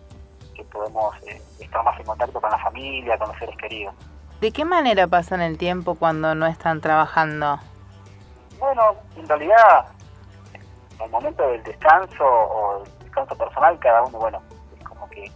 [0.55, 1.15] que podemos
[1.59, 3.93] estar más en contacto con la familia, con los seres queridos.
[4.41, 7.59] ¿De qué manera pasan el tiempo cuando no están trabajando?
[8.59, 9.85] Bueno, en realidad,
[11.03, 14.41] el momento del descanso o el descanso personal, cada uno, bueno,
[14.87, 15.31] como que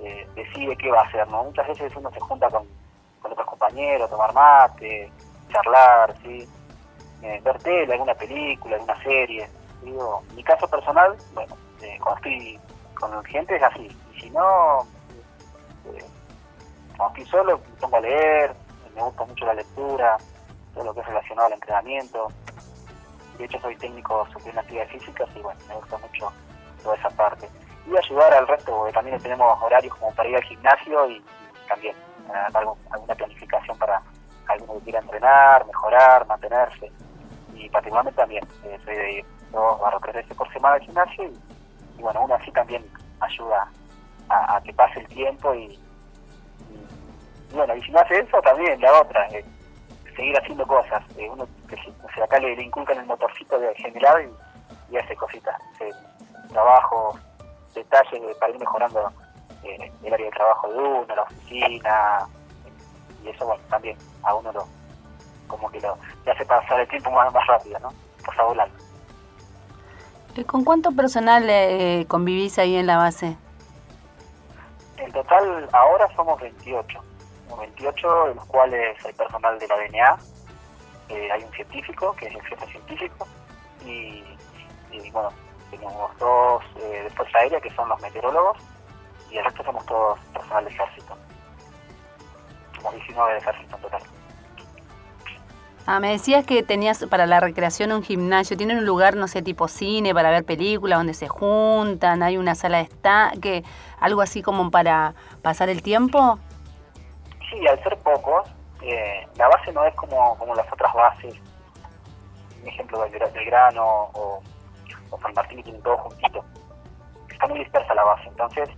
[0.00, 1.44] eh, decide qué va a hacer, ¿no?
[1.44, 2.66] Muchas veces uno se junta con,
[3.22, 5.10] otros compañeros, tomar mate,
[5.50, 6.48] charlar, ¿sí?
[7.22, 9.48] Eh, ver tele, alguna película, alguna serie.
[9.82, 12.60] Digo, mi caso personal, bueno, eh, cuando estoy
[12.94, 13.88] con gente es así.
[14.14, 14.80] Y si no,
[15.92, 16.04] eh,
[16.96, 18.54] cuando estoy solo, me pongo a leer,
[18.94, 20.16] me gusta mucho la lectura,
[20.74, 22.28] todo lo que es relacionado al entrenamiento
[23.36, 26.32] de hecho soy técnico en actividad física y bueno, me gusta mucho
[26.82, 27.48] toda esa parte.
[27.86, 31.22] Y ayudar al resto, porque también tenemos horarios como para ir al gimnasio y,
[31.68, 32.56] también eh,
[32.90, 34.00] alguna planificación para
[34.48, 36.90] alguno que quiera entrenar, mejorar, mantenerse.
[37.54, 41.24] Y particularmente también, eh, soy de ir dos barro tres veces por semana al gimnasio
[41.98, 42.84] y, bueno, uno así también
[43.20, 43.68] ayuda
[44.28, 45.78] a, que pase el tiempo y,
[47.52, 49.44] bueno, y si no hace eso, también la otra, eh,
[50.16, 51.02] seguir haciendo cosas.
[51.16, 54.22] Eh, uno que acá le, inculcan el motorcito de generar
[54.90, 55.60] y, hace cositas,
[56.50, 57.18] trabajo,
[57.74, 59.12] detalles para ir mejorando
[59.62, 62.26] eh, el área de trabajo de uno, la oficina,
[63.22, 64.66] y eso bueno, también a uno lo,
[65.48, 67.92] como que lo, le hace pasar el tiempo más, más rápido, ¿no?
[68.24, 68.76] Pasa volando.
[70.36, 73.36] Eh, ¿Con cuánto personal eh, convivís ahí en la base?
[74.98, 77.00] En total, ahora somos 28.
[77.54, 80.18] 28, de los cuales hay personal de la DNA,
[81.08, 83.26] eh, hay un científico, que es el jefe científico,
[83.84, 84.24] y,
[85.12, 85.30] bueno,
[85.70, 88.56] tenemos dos eh, de Fuerza Aérea, que son los meteorólogos,
[89.30, 91.16] y el resto somos todos personal de ejército.
[92.76, 94.02] Somos 19 de ejército en total.
[95.88, 98.56] Ah, me decías que tenías para la recreación un gimnasio.
[98.56, 102.24] ¿Tienen un lugar, no sé, tipo cine para ver películas, donde se juntan?
[102.24, 102.88] ¿Hay una sala de
[103.40, 103.62] que
[104.00, 106.40] algo así como para pasar el tiempo?
[107.50, 108.48] Sí, al ser pocos,
[108.82, 111.34] eh, la base no es como, como las otras bases.
[112.62, 114.42] Un ejemplo, Belgrano o,
[115.10, 116.44] o San Martín, y tienen todo juntito.
[117.30, 118.28] Está muy dispersa la base.
[118.28, 118.68] Entonces,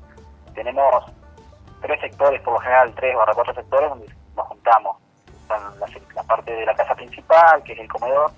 [0.55, 1.05] tenemos
[1.81, 4.97] tres sectores, por lo general tres o cuatro sectores, donde nos juntamos
[5.49, 8.31] la, parte de la casa principal, que es el comedor,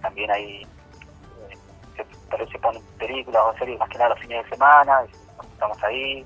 [0.00, 0.62] también ahí
[1.50, 1.58] eh,
[1.96, 5.02] se, se, ponen películas o series más que nada los fines de semana,
[5.52, 6.24] estamos ahí.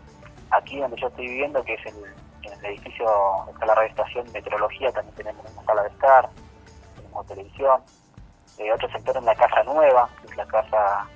[0.51, 1.95] Aquí donde yo estoy viviendo, que es en,
[2.61, 3.07] el edificio,
[3.51, 6.29] está la radio estación Meteorología, también tenemos una sala de estar,
[6.97, 7.83] tenemos televisión.
[8.59, 11.07] Eh, otro sector en la casa nueva, que es la casa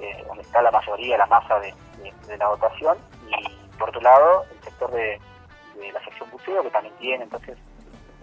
[0.00, 1.74] eh, donde está la mayoría, la masa de,
[2.38, 2.96] la votación.
[3.28, 5.20] Y por otro lado, el sector de,
[5.80, 7.58] de la sección buceo, que también tiene, entonces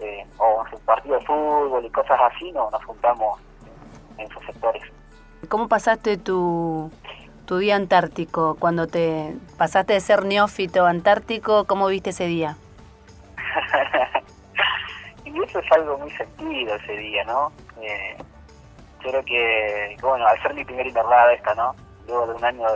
[0.02, 3.40] eh, o en partido de fútbol y cosas así, no nos juntamos
[4.18, 4.82] en esos sectores.
[5.48, 6.90] ¿Cómo pasaste tu,
[7.46, 8.56] tu día antártico?
[8.58, 12.56] Cuando te pasaste de ser neófito antártico, ¿cómo viste ese día?
[15.24, 17.52] y eso es algo muy sentido ese día, ¿no?
[17.80, 18.16] Eh,
[19.02, 21.74] yo creo que, bueno, al ser mi primera invernada esta, ¿no?
[22.06, 22.66] Luego de un año,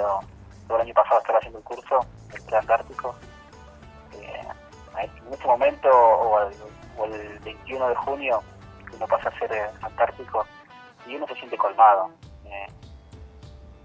[0.66, 2.00] todo el año pasado estar haciendo el curso,
[2.48, 3.14] el antártico,
[4.12, 4.42] eh,
[4.98, 6.50] en este momento, o
[6.98, 8.42] o el 21 de junio,
[8.88, 10.46] que uno pasa a ser eh, antártico,
[11.06, 12.10] y uno se siente colmado.
[12.44, 12.66] Eh,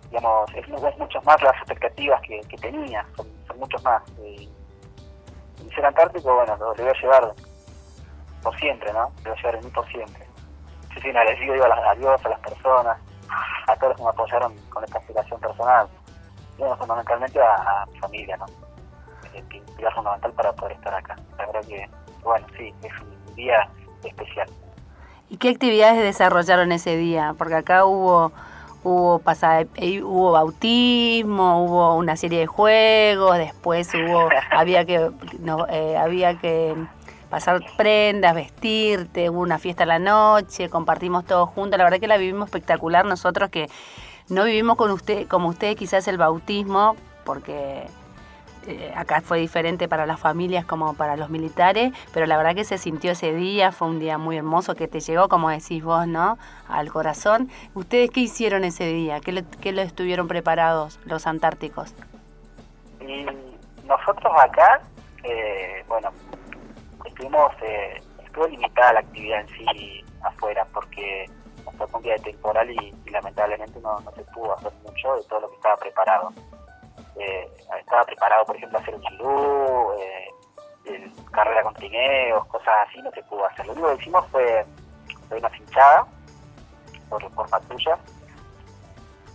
[0.10, 4.02] digamos, es, es muchas más las expectativas que, tenía, son, son muchos más.
[4.20, 4.50] Y,
[5.74, 7.34] ser antártico, bueno, lo, voy a llevar
[8.44, 9.12] por siempre, ¿no?
[9.24, 10.26] Lo voy a llevar en mí por siempre.
[10.94, 12.98] Sí, sí, agradecido digo a, las, a a las personas,
[13.68, 15.88] a todos los que me apoyaron con esta aspiración personal.
[16.58, 18.46] Y bueno, fundamentalmente a, mi familia, ¿no?
[19.34, 19.44] Es
[19.78, 21.16] pilar fundamental para poder estar acá.
[21.38, 21.90] La verdad que
[22.24, 23.68] bueno, sí, es un día
[24.04, 24.48] especial.
[25.30, 27.36] ¿Y qué actividades desarrollaron ese día?
[27.38, 28.32] Porque acá hubo
[28.84, 29.22] hubo
[29.76, 36.40] eh, hubo bautismo, hubo una serie de juegos, después hubo había que no, eh, había
[36.40, 36.76] que
[37.30, 42.08] pasar prendas, vestirte, hubo una fiesta a la noche, compartimos todos juntos, la verdad que
[42.08, 43.70] la vivimos espectacular nosotros que
[44.30, 47.86] no vivimos con usted como ustedes quizás el bautismo porque
[48.68, 52.64] eh, acá fue diferente para las familias como para los militares, pero la verdad que
[52.64, 56.08] se sintió ese día, fue un día muy hermoso que te llegó, como decís vos,
[56.08, 56.38] ¿no?
[56.70, 57.50] Al corazón.
[57.74, 59.20] ¿Ustedes qué hicieron ese día?
[59.20, 61.96] ¿Qué, le, qué lo estuvieron preparados los antárticos?
[63.00, 63.26] Y
[63.86, 64.82] nosotros acá,
[65.24, 66.12] eh, bueno,
[67.06, 71.26] estuvimos, eh, estuvo limitada la actividad en sí afuera porque
[71.78, 75.42] fue un día de temporal y, lamentablemente no, no se pudo hacer mucho de todo
[75.42, 76.32] lo que estaba preparado
[77.18, 77.50] eh,
[77.80, 83.12] estaba preparado, por ejemplo, a hacer un chilú, eh, carrera con trineos, cosas así, no
[83.12, 83.66] se pudo hacer.
[83.66, 84.66] Lo único que hicimos fue,
[85.30, 86.06] una finchada
[87.10, 87.98] por, por patrulla.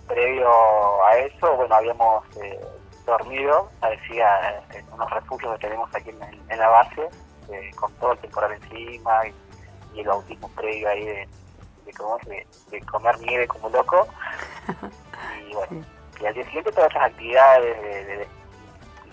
[0.07, 2.61] Previo a eso, bueno, habíamos eh,
[3.05, 7.09] dormido, parecía, en unos refugios que tenemos aquí en, la base,
[7.51, 9.35] eh, con todo el temporal encima y,
[9.99, 11.29] el bautismo previo ahí de,
[11.87, 14.07] de, de comer nieve como loco.
[15.49, 18.29] Y bueno y al día siguiente todas esas actividades de,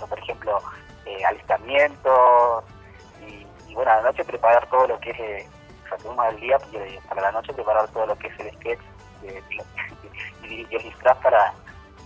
[0.08, 0.60] por ejemplo
[1.06, 2.64] eh, alistamientos
[3.28, 5.48] y, bueno a la noche preparar todo lo que es eh,
[5.96, 8.80] o sea, del día y para la noche preparar todo lo que es el sketch
[10.44, 11.54] y, el disfraz para,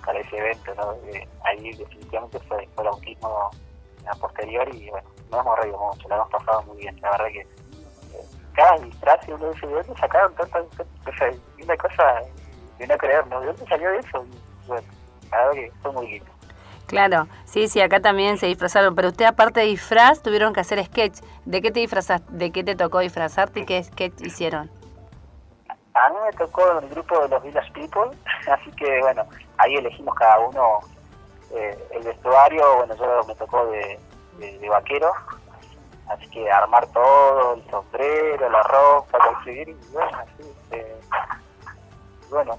[0.05, 0.93] para ese evento ¿no?
[1.11, 3.51] Eh, ahí definitivamente fue, fue el autismo
[4.09, 7.27] a posterior y bueno nos hemos reído mucho, lo hemos pasado muy bien la verdad
[7.27, 7.47] que eh,
[8.55, 10.65] cada disfraz y uno dice ¿de dónde sacaron tantas
[11.03, 11.35] cosas?
[11.61, 12.21] una cosa
[12.77, 13.41] de no creer, ¿no?
[13.41, 14.25] ¿de dónde salió eso?
[14.67, 14.87] Bueno,
[15.29, 16.31] claro que fue muy lindo.
[16.87, 20.83] Claro, sí, sí, acá también se disfrazaron, pero usted aparte de disfraz tuvieron que hacer
[20.85, 21.19] sketch.
[21.43, 22.31] ¿De qué te disfrazaste?
[22.31, 24.71] ¿De qué te tocó disfrazarte y qué sketch hicieron?
[25.93, 28.17] A mí me tocó el grupo de los Village People,
[28.51, 29.25] así que bueno,
[29.57, 30.79] ahí elegimos cada uno
[31.53, 33.99] eh, el vestuario, bueno, yo me tocó de,
[34.37, 35.11] de, vaquero,
[36.07, 40.99] así que armar todo, el sombrero, la ropa, conseguir, y bueno, así, eh,
[42.29, 42.57] bueno,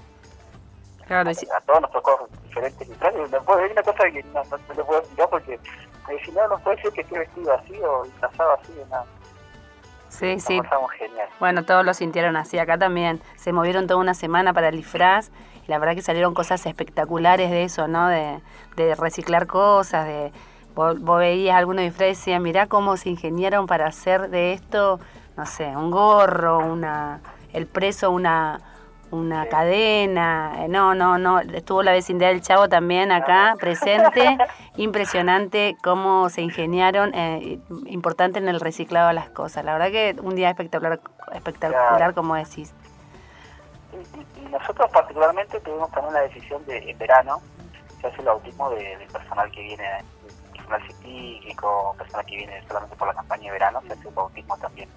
[1.09, 3.31] Claro, a, todos nos tocó diferentes disfraces.
[3.31, 5.59] No puedo, hay una cosa que no, no, no puedo explicar porque,
[6.23, 9.05] si no, no puede ser que esté vestido así o disfrazado así de nada.
[10.09, 10.61] Sí, sí.
[10.99, 11.29] genial.
[11.39, 12.59] Bueno, todos lo sintieron así.
[12.59, 15.31] Acá también se movieron toda una semana para el disfraz.
[15.65, 18.07] Y la verdad que salieron cosas espectaculares de eso, ¿no?
[18.07, 18.39] De,
[18.75, 20.31] de reciclar cosas, de...
[20.75, 24.99] Vos, veías algunos disfraces y decías, mirá cómo se ingeniaron para hacer de esto,
[25.35, 27.19] no sé, un gorro, una
[27.51, 28.61] el preso, una
[29.11, 34.37] una cadena, eh, no, no, no, estuvo la vecindad del Chavo también acá presente,
[34.77, 40.15] impresionante cómo se ingeniaron, eh, importante en el reciclado de las cosas, la verdad que
[40.21, 40.99] un día espectacular,
[41.33, 42.73] espectacular como decís.
[43.93, 47.39] Y, nosotros particularmente tuvimos también la decisión de en verano
[48.01, 50.03] se hace el bautismo de, del personal que viene,
[50.53, 54.57] personal científico, personal que viene solamente por la campaña de verano, se hace un bautismo
[54.57, 54.89] también.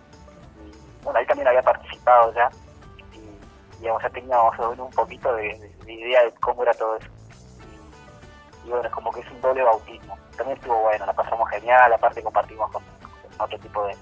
[0.64, 2.48] Y, bueno, ahí también había participado ya
[3.82, 7.08] digamos, ya teníamos un poquito de, idea de cómo era todo eso.
[8.64, 10.16] Y, bueno, es como que es un doble bautismo.
[10.36, 12.82] También estuvo bueno, la pasamos genial, aparte compartimos con,
[13.38, 13.96] otro tipo de,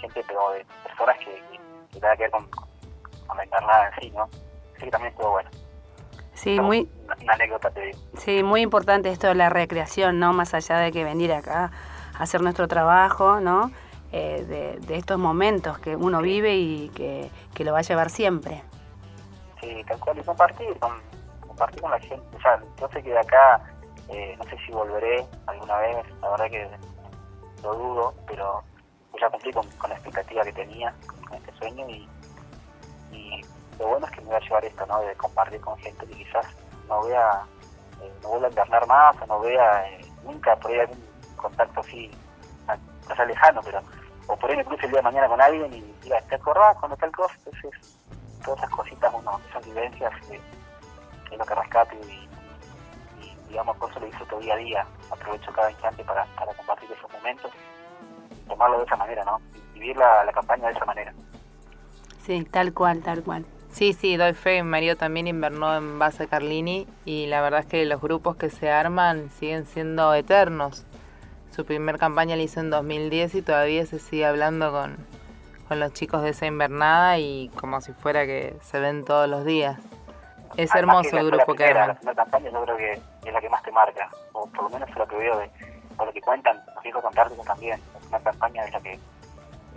[0.00, 1.42] gente, pero de personas que,
[1.90, 2.46] que, nada que ver con,
[3.26, 4.24] con la internada en sí, ¿no?
[4.76, 5.48] Así que también estuvo bueno.
[6.34, 6.90] Sí, muy...
[7.04, 7.98] Una, anécdota, te digo.
[8.18, 10.34] Sí, muy importante esto de la recreación, ¿no?
[10.34, 11.70] Más allá de que venir acá
[12.18, 13.70] a hacer nuestro trabajo, ¿no?
[14.14, 17.30] Eh, de, estos momentos que uno vive y que,
[17.64, 18.62] lo va a llevar siempre.
[19.58, 20.92] Sí, tal cual, y compartir con,
[21.40, 22.36] compartir con la gente.
[22.36, 23.62] O sea, yo sé que de acá,
[24.10, 26.68] eh, no sé si volveré alguna vez, la verdad que
[27.62, 28.62] lo dudo, pero
[29.18, 32.06] ya cumplí con, la expectativa que tenía, con, este sueño, y,
[33.78, 35.00] lo bueno es que me voy a llevar esto, ¿no?
[35.00, 36.46] De compartir con gente que quizás
[36.86, 37.44] no vea,
[38.02, 39.84] eh, no vuelva a internar más, o no vea
[40.22, 41.02] nunca por ahí algún
[41.36, 42.10] contacto así,
[43.16, 43.80] sea lejano, pero
[44.32, 46.74] o por ahí me cruce el día de mañana con alguien y diga, ¿te acordás
[46.78, 47.34] cuando tal cosa?
[47.44, 47.98] Entonces,
[48.42, 50.40] todas esas cositas, uno, esas vivencias, eh,
[51.30, 52.28] es lo que rescato y,
[53.48, 54.86] digamos, por eso lo disfruto día a día.
[55.10, 57.50] Aprovecho cada instante para, para compartir esos momentos
[58.30, 59.38] y tomarlo de esa manera, ¿no?
[59.74, 61.12] vivir la, la campaña de esa manera.
[62.24, 63.44] Sí, tal cual, tal cual.
[63.70, 64.62] Sí, sí, doy fe.
[64.62, 68.70] Mario también invernó en base Carlini y la verdad es que los grupos que se
[68.70, 70.86] arman siguen siendo eternos.
[71.54, 74.96] Su primer campaña la hizo en 2010 y todavía se sigue hablando con,
[75.78, 79.78] los chicos de esa invernada y como si fuera que se ven todos los días.
[80.56, 81.98] Es hermoso el grupo que arman.
[82.02, 84.88] La, campaña yo creo que es la que más te marca, o por lo menos
[84.88, 85.50] es lo que veo de
[85.98, 87.80] lo que cuentan los hijos contárticos también.
[88.00, 88.98] Es una campaña de la que,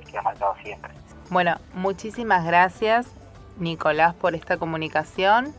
[0.09, 0.91] que ha marcado siempre.
[1.29, 3.07] Bueno, muchísimas gracias
[3.57, 5.53] Nicolás por esta comunicación.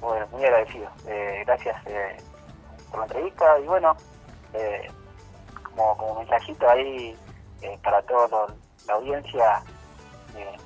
[0.00, 0.90] Bueno, muy agradecido.
[1.06, 2.16] Eh, gracias eh,
[2.90, 3.96] por la entrevista y bueno,
[4.54, 4.90] eh,
[5.62, 7.16] como, como mensajito ahí
[7.62, 8.46] eh, para toda
[8.86, 9.62] la audiencia,
[10.36, 10.56] eh,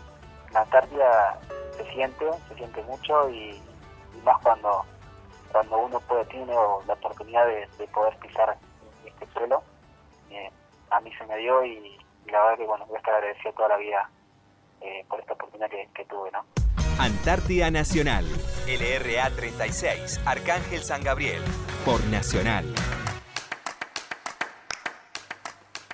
[0.53, 1.39] la Antártida
[1.76, 3.61] se siente, se siente mucho y,
[4.24, 4.85] más cuando
[5.51, 6.55] cuando uno puede tiene
[6.87, 8.57] la oportunidad de, poder pisar
[9.05, 9.62] este suelo.
[10.30, 10.51] Eh,
[10.91, 13.68] a mí se me dio y, la verdad que bueno, voy a estar agradecido toda
[13.70, 14.11] la vida
[15.09, 16.45] por esta oportunidad que, que tuve, ¿no?
[16.99, 18.24] Antártida Nacional,
[18.66, 21.43] LRA 36, Arcángel San Gabriel,
[21.85, 22.64] por Nacional.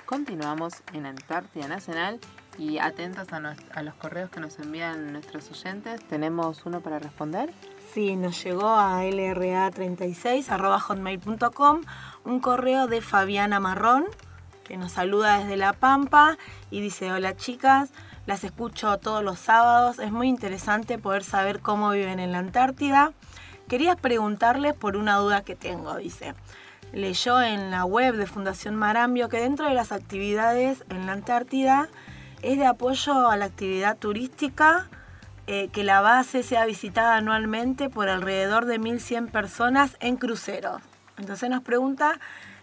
[0.09, 2.19] Continuamos en Antártida Nacional
[2.57, 6.01] y atentos a, los correos que nos envían nuestros oyentes.
[6.07, 7.53] ¿Tenemos uno para responder?
[7.93, 11.81] Sí, nos llegó a lra36.hotmail.com
[12.25, 14.05] un correo de Fabiana Marrón
[14.63, 16.39] que nos saluda desde La Pampa
[16.71, 17.91] y dice, hola chicas,
[18.25, 23.13] las escucho todos los sábados, es muy interesante poder saber cómo viven en la Antártida.
[23.67, 26.33] Quería preguntarles por una duda que tengo, dice
[26.93, 31.89] leyó en la web de Fundación Marambio que dentro de las actividades en la Antártida
[32.41, 34.87] es de apoyo a la actividad turística,
[35.47, 40.81] eh, que la base sea visitada anualmente por alrededor de 1.100 personas en cruceros.
[41.17, 42.19] Entonces nos pregunta,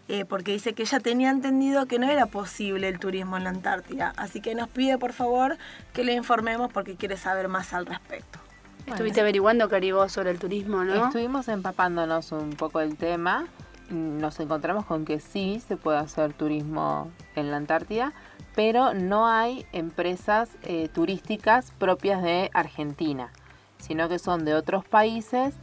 [0.09, 3.51] eh, porque dice que ella tenía entendido que no era posible el turismo en la
[3.51, 5.59] Antártida, así que nos pide por favor
[5.93, 8.39] que le informemos porque quiere saber más al respecto.
[8.87, 11.07] Estuviste averiguando, Caribo, sobre el turismo, ¿no?
[11.07, 13.47] Estuvimos empapándonos un poco el tema
[13.91, 18.13] nos encontramos con que sí se puede hacer turismo en la Antártida,
[18.55, 23.31] pero no hay empresas eh, turísticas propias de Argentina,
[23.79, 25.55] sino que son de otros países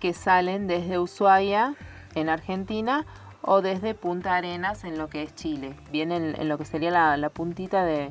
[0.00, 1.74] que salen desde Ushuaia
[2.14, 3.06] en Argentina
[3.40, 7.28] o desde Punta Arenas en lo que es Chile, vienen en, lo que sería la,
[7.30, 8.10] puntita de,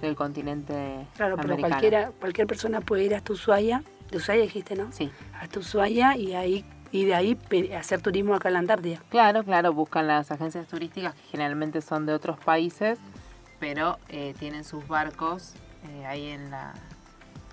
[0.00, 4.90] del continente claro, pero cualquiera, cualquier persona puede ir hasta Ushuaia, de Ushuaia dijiste, ¿no?
[4.92, 5.10] Sí.
[5.40, 7.38] Hasta Ushuaia y ahí y de ahí
[7.76, 9.02] hacer turismo acá en la Antártida.
[9.08, 12.98] Claro, claro, buscan las agencias turísticas que generalmente son de otros países,
[13.58, 15.54] pero eh, tienen sus barcos
[15.88, 16.74] eh, ahí en la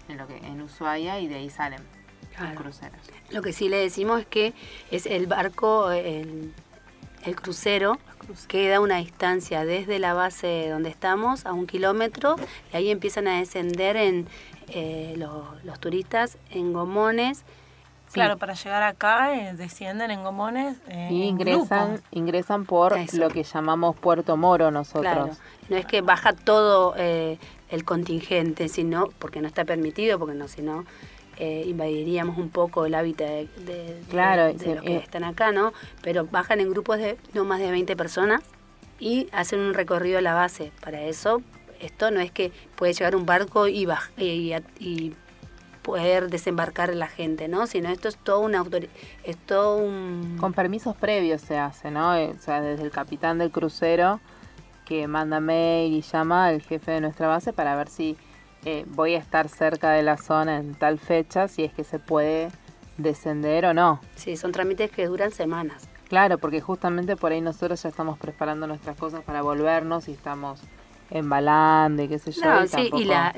[0.08, 1.82] en lo que en Ushuaia y de ahí salen
[2.40, 3.00] los cruceros.
[3.32, 4.54] Lo que sí le decimos es que
[4.92, 6.54] es el barco el,
[7.26, 7.98] el crucero
[8.48, 12.36] queda una distancia desde la base donde estamos a un kilómetro
[12.72, 14.28] y ahí empiezan a descender en
[14.70, 17.44] eh, los, turistas en gomones.
[18.12, 20.78] Claro, para llegar acá eh, descienden en gomones.
[20.88, 25.38] Eh, y ingresan, ingresan por lo que llamamos Puerto Moro nosotros.
[25.70, 30.86] No es que baja todo el contingente, sino porque no está permitido, porque no, sino
[31.42, 34.98] eh, invadiríamos un poco el hábitat de, claro, los que eh.
[34.98, 35.72] están acá, ¿no?
[36.02, 38.42] Pero bajan en grupos de no más de 20 personas
[39.00, 40.74] y hacen un recorrido a la base.
[40.82, 41.42] Para eso,
[41.80, 43.88] esto no es que puede llegar un barco y,
[44.18, 45.16] y,
[45.90, 47.66] poder desembarcar la gente, ¿no?
[47.66, 48.64] Sino esto es todo una
[49.24, 50.38] es todo un...
[50.40, 52.16] Con permisos previos se hace, ¿no?
[52.16, 54.20] Eh, o sea, desde el capitán del crucero
[54.86, 58.18] que manda mail y llama al jefe de nuestra base para ver si
[58.66, 61.98] eh, voy a estar cerca de la zona en tal fecha, si es que se
[61.98, 62.50] puede
[62.98, 64.00] descender o no.
[64.16, 65.90] Sí, son trámites que duran semanas.
[66.08, 70.62] Claro, porque justamente por ahí nosotros ya estamos preparando nuestras cosas para volvernos y estamos
[71.10, 72.44] embalando y qué sé yo.
[72.44, 73.34] No, sí, y la,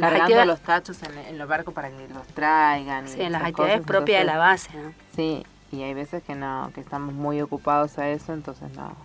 [0.00, 3.08] cargando los tachos en, los barcos para que los traigan.
[3.08, 4.70] Sí, en las actividades propias de la base.
[4.74, 4.92] ¿no?
[5.14, 8.96] Sí, y hay veces que no, que estamos muy ocupados a eso, entonces no,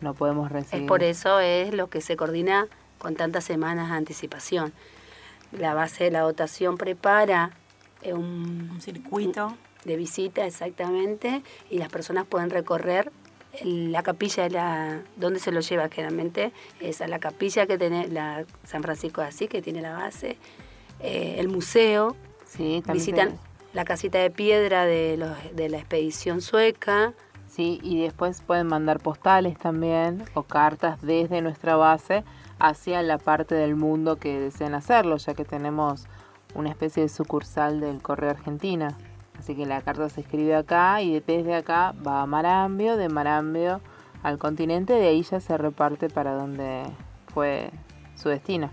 [0.00, 0.82] no podemos recibir.
[0.82, 2.66] Es por eso es lo que se coordina
[2.98, 4.72] con tantas semanas de anticipación
[5.52, 7.50] la base de la dotación prepara
[8.02, 13.12] eh, un, circuito de visita exactamente y las personas pueden recorrer
[13.64, 18.08] la capilla de la donde se lo lleva generalmente es a la capilla que tiene
[18.08, 20.38] la San Francisco de Asís que tiene la base
[21.00, 22.16] eh, el museo.
[22.46, 23.38] Sí, visitan
[23.72, 27.12] la casita de piedra de, los, de la expedición sueca.
[27.48, 32.24] Sí y después pueden mandar postales también o cartas desde nuestra base
[32.58, 36.06] hacia la parte del mundo que desean hacerlo, ya que tenemos
[36.54, 38.96] una especie de sucursal del Correo Argentina.
[39.38, 43.80] Así que la carta se escribe acá y desde acá va a Marambio, de Marambio
[44.22, 46.84] al continente, de ahí ya se reparte para donde
[47.34, 47.70] fue
[48.14, 48.70] su destino.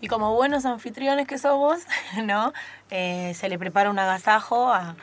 [0.00, 1.80] Y como buenos anfitriones que somos,
[2.24, 2.52] ¿no?
[2.90, 4.94] Eh, se le prepara un agasajo a,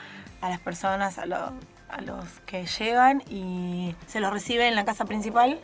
[0.42, 5.60] las personas, a, a los que llegan y se los recibe en la casa principal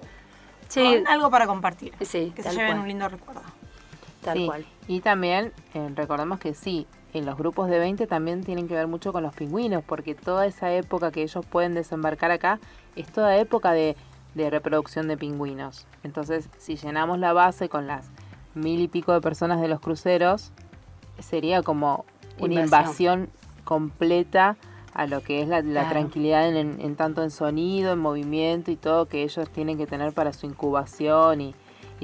[0.68, 1.04] Sí.
[1.08, 1.94] algo para compartir.
[2.02, 3.42] Sí, que se lleven un lindo recuerdo.
[4.22, 4.66] Tal cual.
[4.88, 8.88] Y también eh, recordemos que sí, en los grupos de 20 también tienen que ver
[8.88, 12.60] mucho con los pingüinos, porque toda esa época que ellos pueden desembarcar acá
[12.98, 13.96] es toda época de,
[14.36, 15.88] reproducción de pingüinos.
[16.04, 18.10] Entonces, si llenamos la base con las
[18.54, 20.52] mil y pico de personas de los cruceros,
[21.20, 22.04] sería como
[22.38, 23.30] una invasión
[23.64, 24.58] completa
[24.94, 29.24] a lo que es la, tranquilidad en, tanto en sonido, en movimiento y todo que
[29.24, 31.56] ellos tienen que tener para su incubación y,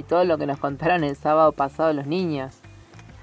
[0.08, 2.58] todo lo que nos contaron el sábado pasado los niños,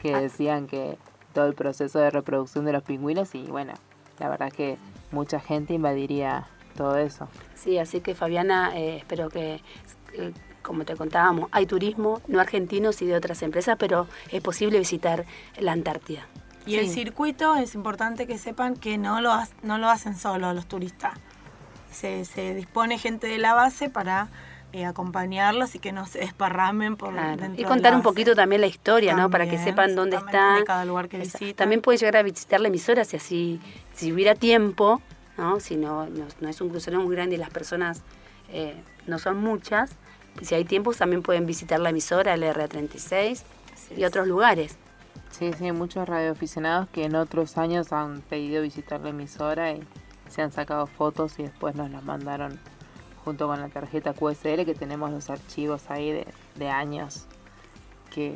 [0.01, 0.20] que ah.
[0.20, 0.97] decían que
[1.39, 3.72] todo el proceso de reproducción de los pingüinos y bueno,
[4.18, 4.76] la verdad que
[5.12, 7.28] mucha gente invadiría todo eso.
[7.55, 9.62] Sí, así que Fabiana, eh, espero que...
[10.14, 10.32] Eh,
[10.62, 15.24] como te contábamos, hay turismo, no argentinos y de otras empresas, pero es posible visitar
[15.59, 16.26] la Antártida.
[16.66, 19.32] Y el circuito es importante que sepan que no lo,
[19.62, 21.14] no lo hacen solo los turistas.
[21.91, 24.28] Se, se dispone gente de la base para
[24.73, 27.14] eh, acompañarlos y que no se desparramen por
[27.57, 29.31] Y contar un poquito también la historia, ¿no?
[29.31, 30.59] Para que sepan dónde está.
[30.66, 31.55] cada lugar que visitan.
[31.55, 33.61] También puede llegar a visitar la emisora si así,
[33.95, 35.01] si hubiera tiempo,
[35.39, 35.59] ¿no?
[35.61, 38.03] Si no, no, es un crucero muy grande y las personas
[38.53, 38.75] eh,
[39.07, 39.93] no son muchas.
[40.43, 43.43] Si hay tiempo también pueden visitar la emisora, el RA36
[43.97, 44.77] y otros lugares.
[45.31, 49.83] Sí, sí, muchos radioaficionados que en otros años han pedido visitar la emisora y
[50.29, 52.59] se han sacado fotos y después nos las mandaron
[53.29, 57.26] junto con la tarjeta QSL que tenemos los archivos ahí de, de años
[58.11, 58.35] que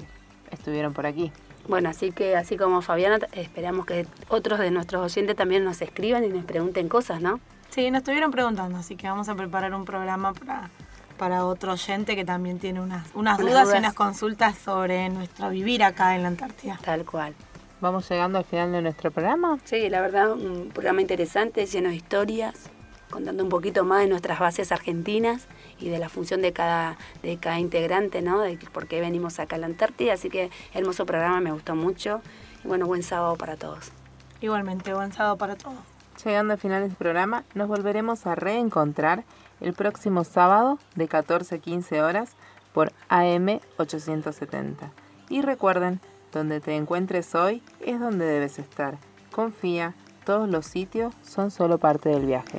[0.50, 1.32] estuvieron por aquí.
[1.66, 6.24] Bueno, así que así como Fabiana, esperamos que otros de nuestros oyentes también nos escriban
[6.24, 7.40] y nos pregunten cosas, ¿no?
[7.70, 10.68] Sí, nos estuvieron preguntando, así que vamos a preparar un programa para
[11.16, 15.84] para otro oyente que también tiene unas, unas, dudas, y unas consultas sobre nuestro vivir
[15.84, 16.78] acá en la Antártida.
[16.84, 17.34] Tal cual.
[17.80, 19.58] ¿Vamos llegando al final de nuestro programa?
[19.64, 22.70] Sí, la verdad, un programa interesante, lleno de historias,
[23.12, 25.46] contando un poquito más de nuestras bases argentinas
[25.78, 28.40] y de la función de cada, de cada integrante, ¿no?
[28.40, 30.14] De por qué venimos acá a la Antártida.
[30.14, 32.20] Así que hermoso programa, me gustó mucho.
[32.64, 33.92] Y bueno, buen sábado para todos.
[34.40, 35.78] Igualmente, buen sábado para todos.
[36.24, 39.24] Llegando al final del programa, nos volveremos a reencontrar
[39.60, 42.32] el próximo sábado de 14 a 15 horas
[42.72, 44.90] por AM 870.
[45.28, 46.00] Y recuerden,
[46.32, 48.98] donde te encuentres hoy es donde debes estar.
[49.30, 49.94] Confía,
[50.24, 52.58] todos los sitios son solo parte del viaje.